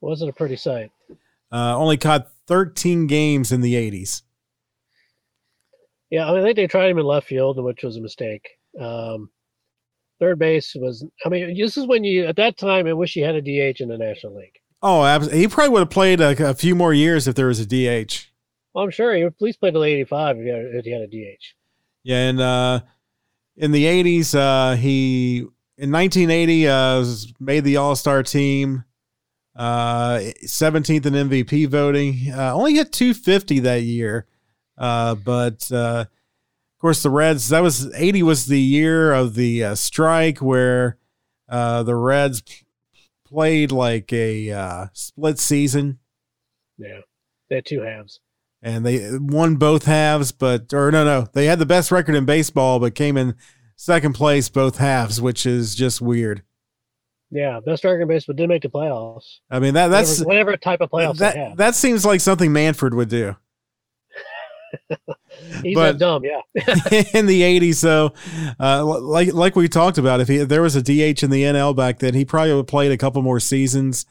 Wasn't 0.00 0.30
a 0.30 0.32
pretty 0.32 0.56
sight. 0.56 0.90
Uh, 1.52 1.76
only 1.76 1.96
caught 1.96 2.28
13 2.48 3.06
games 3.06 3.52
in 3.52 3.60
the 3.60 3.74
80s. 3.74 4.22
Yeah, 6.10 6.28
I, 6.28 6.32
mean, 6.32 6.40
I 6.40 6.44
think 6.44 6.56
they 6.56 6.66
tried 6.66 6.90
him 6.90 6.98
in 6.98 7.04
left 7.04 7.28
field, 7.28 7.62
which 7.62 7.82
was 7.82 7.96
a 7.96 8.00
mistake. 8.00 8.55
Um, 8.80 9.30
third 10.20 10.38
base 10.38 10.74
was. 10.74 11.04
I 11.24 11.28
mean, 11.28 11.56
this 11.58 11.76
is 11.76 11.86
when 11.86 12.04
you 12.04 12.26
at 12.26 12.36
that 12.36 12.56
time. 12.56 12.86
I 12.86 12.92
wish 12.92 13.16
you 13.16 13.24
had 13.24 13.34
a 13.34 13.42
DH 13.42 13.80
in 13.80 13.88
the 13.88 13.98
National 13.98 14.36
League. 14.36 14.58
Oh, 14.82 15.04
absolutely. 15.04 15.40
He 15.40 15.48
probably 15.48 15.70
would 15.70 15.80
have 15.80 15.90
played 15.90 16.20
a, 16.20 16.50
a, 16.50 16.54
few 16.54 16.74
more 16.74 16.92
years 16.92 17.26
if 17.26 17.34
there 17.34 17.46
was 17.46 17.58
a 17.60 17.66
DH. 17.66 18.26
Well, 18.74 18.84
I'm 18.84 18.90
sure 18.90 19.14
he 19.14 19.24
would 19.24 19.32
at 19.32 19.42
least 19.42 19.58
played 19.58 19.72
till 19.72 19.84
85 19.84 20.36
if 20.36 20.42
he 20.42 20.50
had, 20.50 20.60
if 20.60 20.84
he 20.84 20.92
had 20.92 21.00
a 21.00 21.06
DH. 21.06 21.42
Yeah, 22.04 22.28
and 22.28 22.40
uh, 22.40 22.80
in 23.56 23.72
the 23.72 23.84
80s, 23.84 24.34
uh, 24.34 24.76
he 24.76 25.38
in 25.78 25.90
1980 25.90 26.68
uh, 26.68 27.04
made 27.40 27.64
the 27.64 27.78
All 27.78 27.96
Star 27.96 28.22
team. 28.22 28.84
Uh, 29.56 30.20
17th 30.44 31.06
in 31.06 31.14
MVP 31.14 31.66
voting. 31.68 32.30
Uh, 32.30 32.52
only 32.54 32.74
hit 32.74 32.92
250 32.92 33.60
that 33.60 33.82
year, 33.82 34.26
uh, 34.76 35.14
but 35.14 35.72
uh, 35.72 36.04
of 36.76 36.80
course 36.80 37.02
the 37.02 37.10
Reds. 37.10 37.48
That 37.48 37.62
was 37.62 37.92
80 37.94 38.22
was 38.22 38.46
the 38.46 38.60
year 38.60 39.12
of 39.12 39.34
the 39.34 39.64
uh, 39.64 39.74
strike 39.74 40.38
where 40.38 40.98
uh, 41.48 41.82
the 41.84 41.94
Reds 41.94 42.42
played 43.24 43.72
like 43.72 44.12
a 44.12 44.50
uh, 44.50 44.86
split 44.92 45.38
season. 45.38 45.98
Yeah, 46.76 47.00
they 47.48 47.56
had 47.56 47.66
two 47.66 47.80
halves. 47.80 48.20
And 48.62 48.84
they 48.84 49.08
won 49.18 49.56
both 49.56 49.84
halves, 49.84 50.32
but 50.32 50.74
or 50.74 50.90
no, 50.90 51.04
no, 51.04 51.28
they 51.32 51.46
had 51.46 51.58
the 51.58 51.66
best 51.66 51.90
record 51.90 52.14
in 52.14 52.26
baseball, 52.26 52.78
but 52.78 52.94
came 52.94 53.16
in 53.16 53.36
second 53.76 54.14
place 54.14 54.48
both 54.50 54.76
halves, 54.76 55.18
which 55.18 55.46
is 55.46 55.74
just 55.74 56.02
weird. 56.02 56.42
Yeah, 57.30 57.60
best 57.64 57.84
record 57.84 58.02
in 58.02 58.08
baseball 58.08 58.34
did 58.34 58.48
make 58.48 58.62
the 58.62 58.68
playoffs. 58.68 59.38
I 59.50 59.60
mean 59.60 59.74
that 59.74 59.88
that's 59.88 60.20
whatever, 60.20 60.28
whatever 60.28 60.56
type 60.58 60.80
of 60.82 60.90
playoffs 60.90 61.18
that 61.18 61.56
that 61.56 61.74
seems 61.74 62.04
like 62.04 62.20
something 62.20 62.52
Manfred 62.52 62.92
would 62.92 63.08
do. 63.08 63.36
He's 65.62 65.74
but 65.74 65.98
dumb, 65.98 66.24
yeah. 66.24 66.40
in 67.14 67.26
the 67.26 67.42
'80s, 67.42 67.76
so 67.76 68.12
uh, 68.58 68.84
like 68.84 69.32
like 69.32 69.56
we 69.56 69.68
talked 69.68 69.98
about, 69.98 70.20
if, 70.20 70.28
he, 70.28 70.36
if 70.36 70.48
there 70.48 70.62
was 70.62 70.76
a 70.76 70.82
DH 70.82 71.22
in 71.22 71.30
the 71.30 71.42
NL 71.42 71.76
back 71.76 71.98
then, 71.98 72.14
he 72.14 72.24
probably 72.24 72.52
would 72.52 72.58
have 72.58 72.66
played 72.66 72.92
a 72.92 72.96
couple 72.96 73.22
more 73.22 73.40
seasons. 73.40 74.06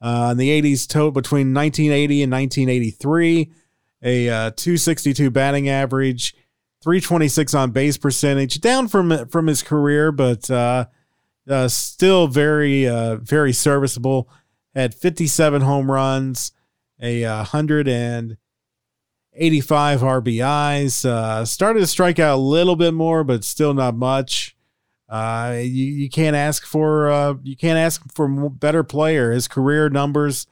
Uh, 0.00 0.30
in 0.32 0.38
the 0.38 0.48
'80s, 0.62 0.86
to, 0.88 1.10
between 1.10 1.52
1980 1.52 2.22
and 2.22 2.32
1983, 2.32 3.52
a 4.02 4.28
uh, 4.28 4.50
262 4.52 5.30
batting 5.30 5.68
average, 5.68 6.34
326 6.82 7.52
on 7.52 7.70
base 7.70 7.98
percentage, 7.98 8.60
down 8.60 8.88
from 8.88 9.26
from 9.28 9.46
his 9.46 9.62
career, 9.62 10.10
but 10.10 10.50
uh, 10.50 10.86
uh, 11.48 11.68
still 11.68 12.26
very 12.26 12.88
uh, 12.88 13.16
very 13.16 13.52
serviceable. 13.52 14.28
Had 14.74 14.94
57 14.94 15.62
home 15.62 15.90
runs, 15.90 16.52
a 17.00 17.24
hundred 17.44 17.88
and 17.88 18.38
85 19.40 20.00
RBIs. 20.02 21.04
Uh, 21.04 21.44
started 21.44 21.80
to 21.80 21.86
strike 21.86 22.18
out 22.18 22.36
a 22.36 22.42
little 22.42 22.76
bit 22.76 22.94
more, 22.94 23.24
but 23.24 23.42
still 23.42 23.74
not 23.74 23.96
much. 23.96 24.56
Uh, 25.08 25.56
you, 25.56 25.86
you 25.86 26.08
can't 26.08 26.36
ask 26.36 26.64
for 26.64 27.10
uh, 27.10 27.34
you 27.42 27.56
can't 27.56 27.78
ask 27.78 28.02
for 28.12 28.28
better 28.48 28.84
player. 28.84 29.32
His 29.32 29.48
career 29.48 29.88
numbers 29.88 30.46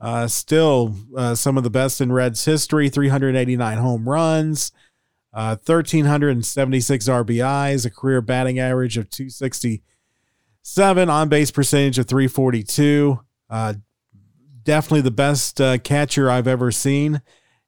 uh, 0.00 0.26
still 0.26 0.96
uh, 1.16 1.36
some 1.36 1.56
of 1.56 1.62
the 1.62 1.70
best 1.70 2.00
in 2.00 2.10
Reds 2.10 2.44
history. 2.44 2.88
389 2.88 3.78
home 3.78 4.08
runs, 4.08 4.72
uh, 5.32 5.54
1376 5.64 7.08
RBIs, 7.08 7.86
a 7.86 7.90
career 7.90 8.20
batting 8.20 8.58
average 8.58 8.98
of 8.98 9.08
267, 9.08 11.08
on 11.08 11.28
base 11.28 11.52
percentage 11.52 12.00
of 12.00 12.06
342. 12.06 13.20
Uh, 13.48 13.74
definitely 14.64 15.02
the 15.02 15.12
best 15.12 15.60
uh, 15.60 15.78
catcher 15.78 16.28
I've 16.28 16.48
ever 16.48 16.72
seen. 16.72 17.22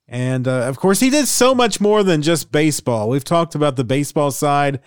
And 0.06 0.46
uh, 0.46 0.68
of 0.68 0.78
course, 0.78 1.00
he 1.00 1.10
did 1.10 1.26
so 1.28 1.54
much 1.54 1.80
more 1.80 2.02
than 2.02 2.22
just 2.22 2.52
baseball. 2.52 3.08
We've 3.08 3.24
talked 3.24 3.54
about 3.54 3.76
the 3.76 3.84
baseball 3.84 4.30
side, 4.30 4.80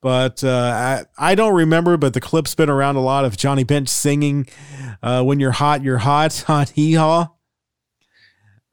but 0.00 0.42
uh, 0.42 1.04
I, 1.18 1.30
I 1.32 1.34
don't 1.34 1.54
remember, 1.54 1.96
but 1.96 2.12
the 2.12 2.20
clip's 2.20 2.54
been 2.54 2.68
around 2.68 2.96
a 2.96 3.00
lot 3.00 3.24
of 3.24 3.36
Johnny 3.36 3.64
Bench 3.64 3.88
singing 3.88 4.48
uh, 5.02 5.22
"When 5.22 5.38
You're 5.38 5.52
Hot, 5.52 5.82
You're 5.82 5.98
Hot" 5.98 6.44
on 6.48 6.66
Hee 6.66 6.94
Haw. 6.94 7.28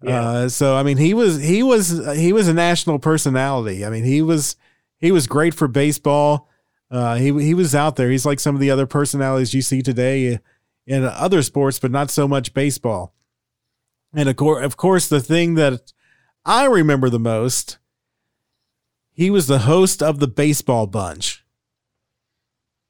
Yeah. 0.01 0.21
Uh, 0.21 0.49
so 0.49 0.75
I 0.75 0.83
mean, 0.83 0.97
he 0.97 1.13
was 1.13 1.41
he 1.41 1.63
was 1.63 1.89
he 2.15 2.33
was 2.33 2.47
a 2.47 2.53
national 2.53 2.99
personality. 2.99 3.85
I 3.85 3.89
mean, 3.89 4.03
he 4.03 4.21
was 4.21 4.55
he 4.99 5.11
was 5.11 5.27
great 5.27 5.53
for 5.53 5.67
baseball. 5.67 6.49
Uh, 6.91 7.15
he 7.15 7.25
he 7.43 7.53
was 7.53 7.73
out 7.75 7.95
there. 7.95 8.09
He's 8.09 8.25
like 8.25 8.39
some 8.39 8.55
of 8.55 8.61
the 8.61 8.71
other 8.71 8.85
personalities 8.85 9.53
you 9.53 9.61
see 9.61 9.81
today 9.81 10.39
in 10.87 11.03
other 11.03 11.41
sports, 11.41 11.79
but 11.79 11.91
not 11.91 12.09
so 12.09 12.27
much 12.27 12.53
baseball. 12.53 13.13
And 14.15 14.29
of 14.29 14.35
course, 14.35 14.65
of 14.65 14.77
course, 14.77 15.07
the 15.07 15.19
thing 15.19 15.55
that 15.55 15.91
I 16.45 16.65
remember 16.65 17.09
the 17.09 17.19
most, 17.19 17.77
he 19.11 19.29
was 19.29 19.47
the 19.47 19.59
host 19.59 20.01
of 20.01 20.19
the 20.19 20.27
Baseball 20.27 20.87
Bunch. 20.87 21.43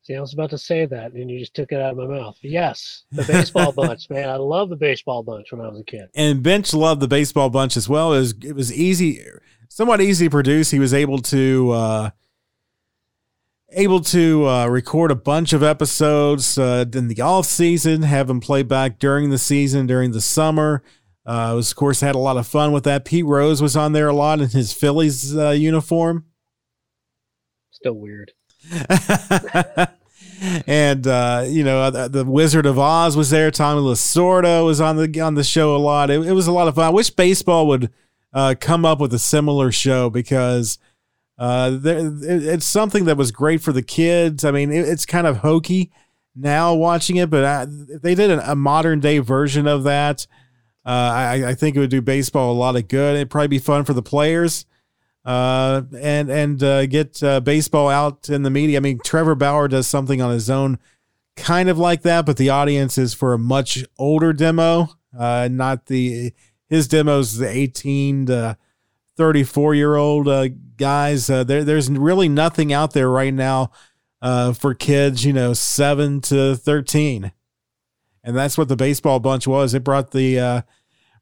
See, 0.04 0.16
I 0.16 0.22
was 0.22 0.34
about 0.34 0.52
to 0.52 0.58
say 0.60 0.86
that, 0.86 1.14
and 1.14 1.32
you 1.32 1.40
just 1.40 1.56
took 1.56 1.72
it 1.72 1.82
out 1.82 1.92
of 1.92 1.98
my 1.98 2.06
mouth. 2.06 2.38
Yes, 2.42 3.06
the 3.12 3.24
Baseball 3.24 3.72
Bunch, 3.76 4.08
man. 4.12 4.30
I 4.30 4.36
love 4.36 4.70
the 4.70 4.76
Baseball 4.76 5.24
Bunch 5.24 5.52
when 5.52 5.62
I 5.62 5.68
was 5.68 5.80
a 5.80 5.84
kid. 5.84 6.10
And 6.14 6.44
Bench 6.44 6.76
loved 6.76 7.02
the 7.02 7.08
Baseball 7.08 7.50
Bunch 7.50 7.76
as 7.76 7.90
well. 7.90 8.14
It 8.14 8.20
was, 8.20 8.34
it 8.44 8.54
was 8.54 8.72
easy, 8.72 9.26
somewhat 9.68 10.02
easy 10.02 10.28
to 10.28 10.30
produce. 10.30 10.70
He 10.70 10.78
was 10.78 10.94
able 10.94 11.20
to 11.24 11.72
uh, 11.72 12.10
able 13.72 14.00
to 14.02 14.48
uh, 14.48 14.68
record 14.68 15.12
a 15.12 15.16
bunch 15.16 15.54
of 15.54 15.64
episodes 15.64 16.58
uh, 16.58 16.86
in 16.94 17.08
the 17.08 17.22
off 17.22 17.46
season, 17.46 18.04
have 18.04 18.28
them 18.28 18.40
play 18.40 18.64
back 18.64 19.00
during 19.00 19.30
the 19.30 19.38
season, 19.38 19.88
during 19.88 20.12
the 20.12 20.22
summer. 20.22 20.84
Uh, 21.26 21.54
was, 21.56 21.72
of 21.72 21.78
course, 21.78 22.02
had 22.02 22.16
a 22.16 22.20
lot 22.20 22.38
of 22.38 22.46
fun 22.46 22.72
with 22.72 22.84
that. 22.84 23.04
Pete 23.04 23.26
Rose 23.26 23.62
was 23.62 23.76
on 23.76 23.94
there 23.94 24.08
a 24.08 24.14
lot 24.14 24.42
in 24.42 24.50
his 24.50 24.72
Phillies 24.72 25.36
uh, 25.36 25.50
uniform. 25.50 26.26
Still 27.72 27.94
weird. 27.94 28.32
and 30.68 31.08
uh, 31.08 31.46
you 31.48 31.64
know 31.64 31.90
the, 31.90 32.08
the, 32.08 32.26
Wizard 32.26 32.66
of 32.66 32.78
Oz 32.78 33.16
was 33.16 33.30
there. 33.30 33.52
Tommy 33.52 33.82
Lasorda 33.82 34.66
was 34.66 34.82
on 34.82 34.98
the 34.98 35.22
on 35.22 35.36
the 35.36 35.44
show 35.44 35.76
a 35.76 35.78
lot. 35.78 36.10
It, 36.10 36.26
it 36.26 36.34
was 36.34 36.48
a 36.48 36.52
lot 36.52 36.68
of 36.68 36.76
fun. 36.76 36.86
I 36.86 36.90
wish 36.90 37.10
baseball 37.10 37.68
would 37.68 37.92
uh, 38.34 38.56
come 38.60 38.86
up 38.86 39.00
with 39.00 39.14
a 39.14 39.20
similar 39.20 39.72
show 39.72 40.10
because 40.10 40.78
uh, 41.38 41.72
there, 41.72 42.00
it, 42.00 42.44
it's 42.44 42.66
something 42.66 43.06
that 43.06 43.18
was 43.18 43.32
great 43.32 43.62
for 43.62 43.72
the 43.72 43.82
kids. 43.82 44.44
I 44.44 44.52
mean, 44.52 44.72
it, 44.72 44.88
it's 44.88 45.06
kind 45.06 45.28
of 45.28 45.38
hokey 45.38 45.92
now 46.36 46.74
watching 46.74 47.16
it, 47.16 47.30
but 47.30 47.46
I, 47.46 47.66
they 47.68 48.16
did 48.16 48.32
a 48.32 48.56
modern 48.56 49.00
day 49.00 49.20
version 49.20 49.68
of 49.68 49.84
that, 49.84 50.28
uh, 50.86 50.90
I, 50.90 51.50
I, 51.50 51.54
think 51.56 51.76
it 51.76 51.80
would 51.80 51.90
do 51.90 52.02
baseball 52.02 52.52
a 52.52 52.54
lot 52.54 52.76
of 52.76 52.88
good. 52.88 53.16
It'd 53.16 53.32
probably 53.32 53.48
be 53.48 53.60
fun 53.60 53.86
for 53.86 53.94
the 53.94 54.04
players, 54.04 54.68
uh, 55.26 55.82
and 56.00 56.30
and 56.30 56.62
uh, 56.62 56.86
get 56.86 57.24
uh, 57.24 57.40
baseball 57.40 57.90
out 57.90 58.30
in 58.30 58.44
the 58.44 58.52
media. 58.52 58.78
I 58.78 58.82
mean, 58.82 59.00
Trevor 59.04 59.34
Bauer 59.34 59.68
does 59.68 59.88
something 59.88 60.22
on 60.22 60.32
his 60.32 60.48
own, 60.48 60.78
kind 61.36 61.70
of 61.70 61.80
like 61.80 62.04
that, 62.04 62.28
but 62.28 62.38
the 62.38 62.52
audience 62.52 63.00
is 63.00 63.16
for 63.16 63.34
a 63.34 63.40
much 63.40 63.84
older 63.98 64.32
demo, 64.32 64.90
uh, 65.18 65.50
not 65.52 65.88
the 65.88 66.34
his 66.70 66.88
demos 66.88 67.38
the 67.38 67.50
eighteen 67.50 68.28
to 68.28 68.56
thirty 69.18 69.44
four 69.44 69.74
year 69.74 69.96
old 69.96 70.28
uh, 70.28 70.50
guys. 70.78 71.26
there, 71.26 71.64
there's 71.64 71.90
really 71.90 72.30
nothing 72.30 72.72
out 72.72 72.94
there 72.94 73.10
right 73.10 73.34
now 73.34 73.72
for 74.22 74.76
kids, 74.76 75.26
you 75.26 75.34
know, 75.34 75.54
seven 75.54 76.22
to 76.22 76.56
thirteen, 76.56 77.32
and 78.26 78.36
that's 78.36 78.58
what 78.58 78.68
the 78.68 78.76
baseball 78.76 79.20
bunch 79.20 79.48
was. 79.48 79.74
It 79.76 79.84
brought 79.84 80.12
the 80.12 80.40
uh, 80.40 80.62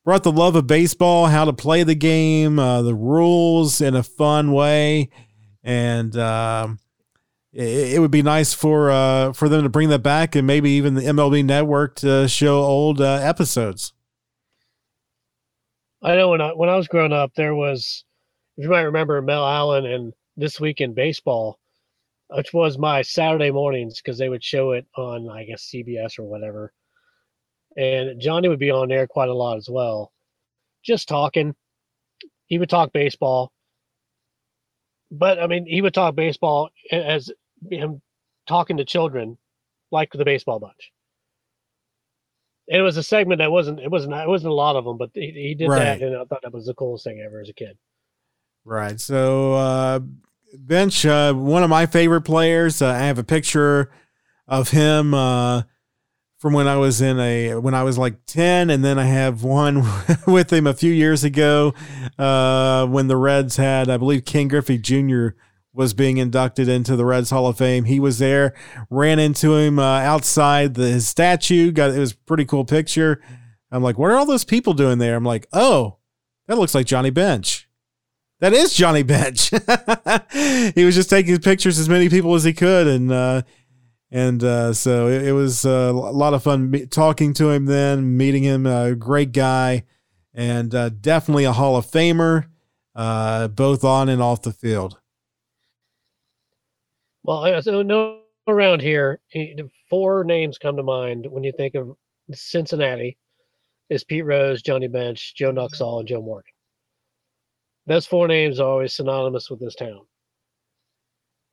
brought 0.05 0.23
the 0.23 0.31
love 0.31 0.55
of 0.55 0.65
baseball, 0.65 1.27
how 1.27 1.45
to 1.45 1.53
play 1.53 1.83
the 1.83 1.95
game, 1.95 2.57
uh, 2.57 2.81
the 2.81 2.95
rules 2.95 3.81
in 3.81 3.93
a 3.93 4.03
fun 4.03 4.53
way, 4.53 5.09
and 5.63 6.15
um, 6.17 6.79
it, 7.51 7.95
it, 7.95 7.99
would 7.99 8.09
be 8.09 8.23
nice 8.23 8.53
for 8.53 8.89
uh, 8.89 9.33
for 9.33 9.49
them 9.49 9.63
to 9.63 9.69
bring 9.69 9.89
that 9.89 10.01
back, 10.01 10.35
and 10.35 10.47
maybe 10.47 10.71
even 10.71 10.95
the 10.95 11.01
MLB 11.01 11.43
Network 11.43 11.97
to 11.97 12.27
show 12.29 12.63
old 12.63 13.01
uh, 13.01 13.19
episodes. 13.21 13.91
I 16.01 16.15
know 16.15 16.29
when 16.29 16.41
I 16.41 16.53
when 16.53 16.69
I 16.69 16.77
was 16.77 16.87
growing 16.87 17.13
up, 17.13 17.33
there 17.35 17.53
was, 17.53 18.05
if 18.57 18.63
you 18.63 18.69
might 18.69 18.81
remember, 18.81 19.21
Mel 19.21 19.45
Allen 19.45 19.85
and 19.85 20.13
This 20.37 20.57
Week 20.57 20.79
in 20.79 20.93
Baseball, 20.93 21.59
which 22.29 22.53
was 22.53 22.77
my 22.77 23.01
Saturday 23.01 23.51
mornings 23.51 24.01
because 24.01 24.17
they 24.17 24.29
would 24.29 24.43
show 24.43 24.71
it 24.71 24.85
on, 24.95 25.29
I 25.29 25.43
guess, 25.43 25.69
CBS 25.69 26.17
or 26.17 26.23
whatever 26.23 26.71
and 27.77 28.19
Johnny 28.19 28.47
would 28.47 28.59
be 28.59 28.71
on 28.71 28.89
there 28.89 29.07
quite 29.07 29.29
a 29.29 29.33
lot 29.33 29.57
as 29.57 29.69
well, 29.69 30.11
just 30.83 31.07
talking. 31.07 31.55
He 32.45 32.59
would 32.59 32.69
talk 32.69 32.91
baseball, 32.93 33.51
but 35.11 35.39
I 35.39 35.47
mean, 35.47 35.65
he 35.65 35.81
would 35.81 35.93
talk 35.93 36.15
baseball 36.15 36.69
as 36.91 37.31
him 37.69 38.01
talking 38.47 38.77
to 38.77 38.85
children, 38.85 39.37
like 39.91 40.11
the 40.11 40.25
baseball 40.25 40.59
bunch. 40.59 40.91
And 42.69 42.79
it 42.79 42.83
was 42.83 42.97
a 42.97 43.03
segment 43.03 43.39
that 43.39 43.51
wasn't 43.51 43.79
it 43.79 43.91
wasn't 43.91 44.13
it 44.13 44.27
wasn't 44.27 44.51
a 44.51 44.55
lot 44.55 44.75
of 44.75 44.85
them, 44.85 44.97
but 44.97 45.09
he, 45.13 45.31
he 45.31 45.55
did 45.55 45.69
right. 45.69 45.99
that, 45.99 46.01
and 46.01 46.15
I 46.15 46.25
thought 46.25 46.41
that 46.43 46.53
was 46.53 46.65
the 46.65 46.73
coolest 46.73 47.03
thing 47.03 47.21
ever 47.25 47.41
as 47.41 47.49
a 47.49 47.53
kid. 47.53 47.77
Right. 48.65 48.99
So 48.99 49.53
uh, 49.53 49.99
bench, 50.53 51.05
uh, 51.05 51.33
one 51.33 51.63
of 51.63 51.69
my 51.69 51.85
favorite 51.85 52.21
players. 52.21 52.81
Uh, 52.81 52.87
I 52.87 52.99
have 52.99 53.19
a 53.19 53.23
picture 53.23 53.91
of 54.47 54.69
him. 54.69 55.13
Uh, 55.13 55.63
from 56.43 56.51
when 56.51 56.67
I 56.67 56.75
was 56.75 56.99
in 56.99 57.21
a 57.21 57.55
when 57.55 57.73
I 57.73 57.83
was 57.83 57.97
like 57.97 58.25
10 58.25 58.69
and 58.69 58.83
then 58.83 58.99
I 58.99 59.05
have 59.05 59.43
one 59.43 59.81
with 60.27 60.51
him 60.51 60.67
a 60.67 60.73
few 60.73 60.91
years 60.91 61.23
ago 61.23 61.73
uh, 62.19 62.85
when 62.85 63.07
the 63.07 63.15
Reds 63.15 63.55
had 63.55 63.89
I 63.89 63.95
believe 63.95 64.25
Ken 64.25 64.49
Griffey 64.49 64.77
Jr. 64.77 65.37
was 65.71 65.93
being 65.93 66.17
inducted 66.17 66.67
into 66.67 66.97
the 66.97 67.05
Reds 67.05 67.29
Hall 67.29 67.47
of 67.47 67.57
Fame. 67.57 67.85
He 67.85 67.97
was 67.97 68.19
there, 68.19 68.53
ran 68.89 69.19
into 69.19 69.55
him 69.55 69.79
uh, 69.79 70.01
outside 70.01 70.73
the, 70.73 70.87
his 70.87 71.07
statue. 71.07 71.71
Got 71.71 71.91
it 71.91 71.99
was 71.99 72.11
pretty 72.11 72.43
cool 72.43 72.65
picture. 72.65 73.21
I'm 73.71 73.81
like, 73.81 73.97
what 73.97 74.11
are 74.11 74.17
all 74.17 74.25
those 74.25 74.43
people 74.43 74.73
doing 74.73 74.97
there? 74.97 75.15
I'm 75.15 75.23
like, 75.23 75.47
oh, 75.53 75.95
that 76.47 76.57
looks 76.57 76.75
like 76.75 76.87
Johnny 76.87 77.09
Bench. 77.09 77.69
That 78.41 78.51
is 78.51 78.73
Johnny 78.73 79.03
Bench. 79.03 79.49
he 80.75 80.83
was 80.83 80.95
just 80.95 81.09
taking 81.09 81.37
pictures 81.37 81.79
as 81.79 81.87
many 81.87 82.09
people 82.09 82.35
as 82.35 82.43
he 82.43 82.51
could 82.51 82.87
and 82.87 83.13
uh, 83.13 83.43
and 84.13 84.43
uh, 84.43 84.73
so 84.73 85.07
it, 85.07 85.23
it 85.23 85.31
was 85.31 85.65
uh, 85.65 85.91
a 85.91 85.91
lot 85.91 86.35
of 86.35 86.43
fun 86.43 86.87
talking 86.91 87.33
to 87.33 87.49
him 87.49 87.65
then, 87.65 88.15
meeting 88.15 88.43
him. 88.43 88.67
A 88.67 88.93
great 88.93 89.31
guy, 89.31 89.85
and 90.35 90.73
uh, 90.75 90.89
definitely 90.89 91.45
a 91.45 91.51
Hall 91.51 91.75
of 91.75 91.87
Famer, 91.87 92.45
uh, 92.95 93.47
both 93.47 93.83
on 93.83 94.09
and 94.09 94.21
off 94.21 94.43
the 94.43 94.53
field. 94.53 94.99
Well, 97.23 97.59
so 97.63 97.81
no 97.81 98.19
around 98.47 98.83
here, 98.83 99.19
four 99.89 100.23
names 100.23 100.59
come 100.59 100.77
to 100.77 100.83
mind 100.83 101.25
when 101.27 101.43
you 101.43 101.51
think 101.51 101.73
of 101.73 101.97
Cincinnati: 102.31 103.17
is 103.89 104.03
Pete 104.03 104.25
Rose, 104.25 104.61
Johnny 104.61 104.87
Bench, 104.87 105.33
Joe 105.35 105.51
Nuxhall, 105.51 106.01
and 106.01 106.07
Joe 106.07 106.21
Morgan. 106.21 106.53
Those 107.87 108.05
four 108.05 108.27
names 108.27 108.59
are 108.59 108.69
always 108.69 108.93
synonymous 108.93 109.49
with 109.49 109.59
this 109.59 109.73
town. 109.73 110.01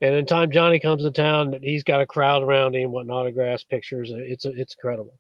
And 0.00 0.14
in 0.14 0.24
time 0.26 0.50
Johnny 0.50 0.80
comes 0.80 1.02
to 1.02 1.10
town, 1.10 1.58
he's 1.62 1.82
got 1.82 2.00
a 2.00 2.06
crowd 2.06 2.42
around 2.42 2.74
him 2.74 2.90
wanting 2.90 3.10
autographs, 3.10 3.64
pictures. 3.64 4.10
It's 4.12 4.44
it's 4.44 4.74
incredible. 4.74 5.18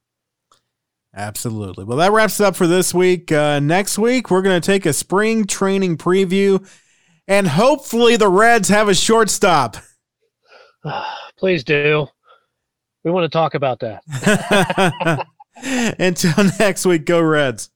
Absolutely. 1.14 1.84
Well, 1.84 1.98
that 1.98 2.12
wraps 2.12 2.38
it 2.40 2.44
up 2.44 2.56
for 2.56 2.66
this 2.66 2.94
week. 2.94 3.32
Uh, 3.32 3.58
next 3.58 3.98
week, 3.98 4.30
we're 4.30 4.42
going 4.42 4.60
to 4.60 4.64
take 4.64 4.86
a 4.86 4.92
spring 4.92 5.44
training 5.44 5.98
preview, 5.98 6.66
and 7.26 7.48
hopefully, 7.48 8.16
the 8.16 8.28
Reds 8.28 8.68
have 8.68 8.88
a 8.88 8.94
shortstop. 8.94 9.76
Please 11.36 11.64
do. 11.64 12.06
We 13.04 13.10
want 13.10 13.24
to 13.24 13.36
talk 13.36 13.54
about 13.54 13.80
that. 13.80 15.26
Until 15.98 16.44
next 16.58 16.86
week, 16.86 17.04
go 17.04 17.20
Reds. 17.20 17.70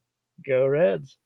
Go 0.46 0.66
Reds. 0.66 1.16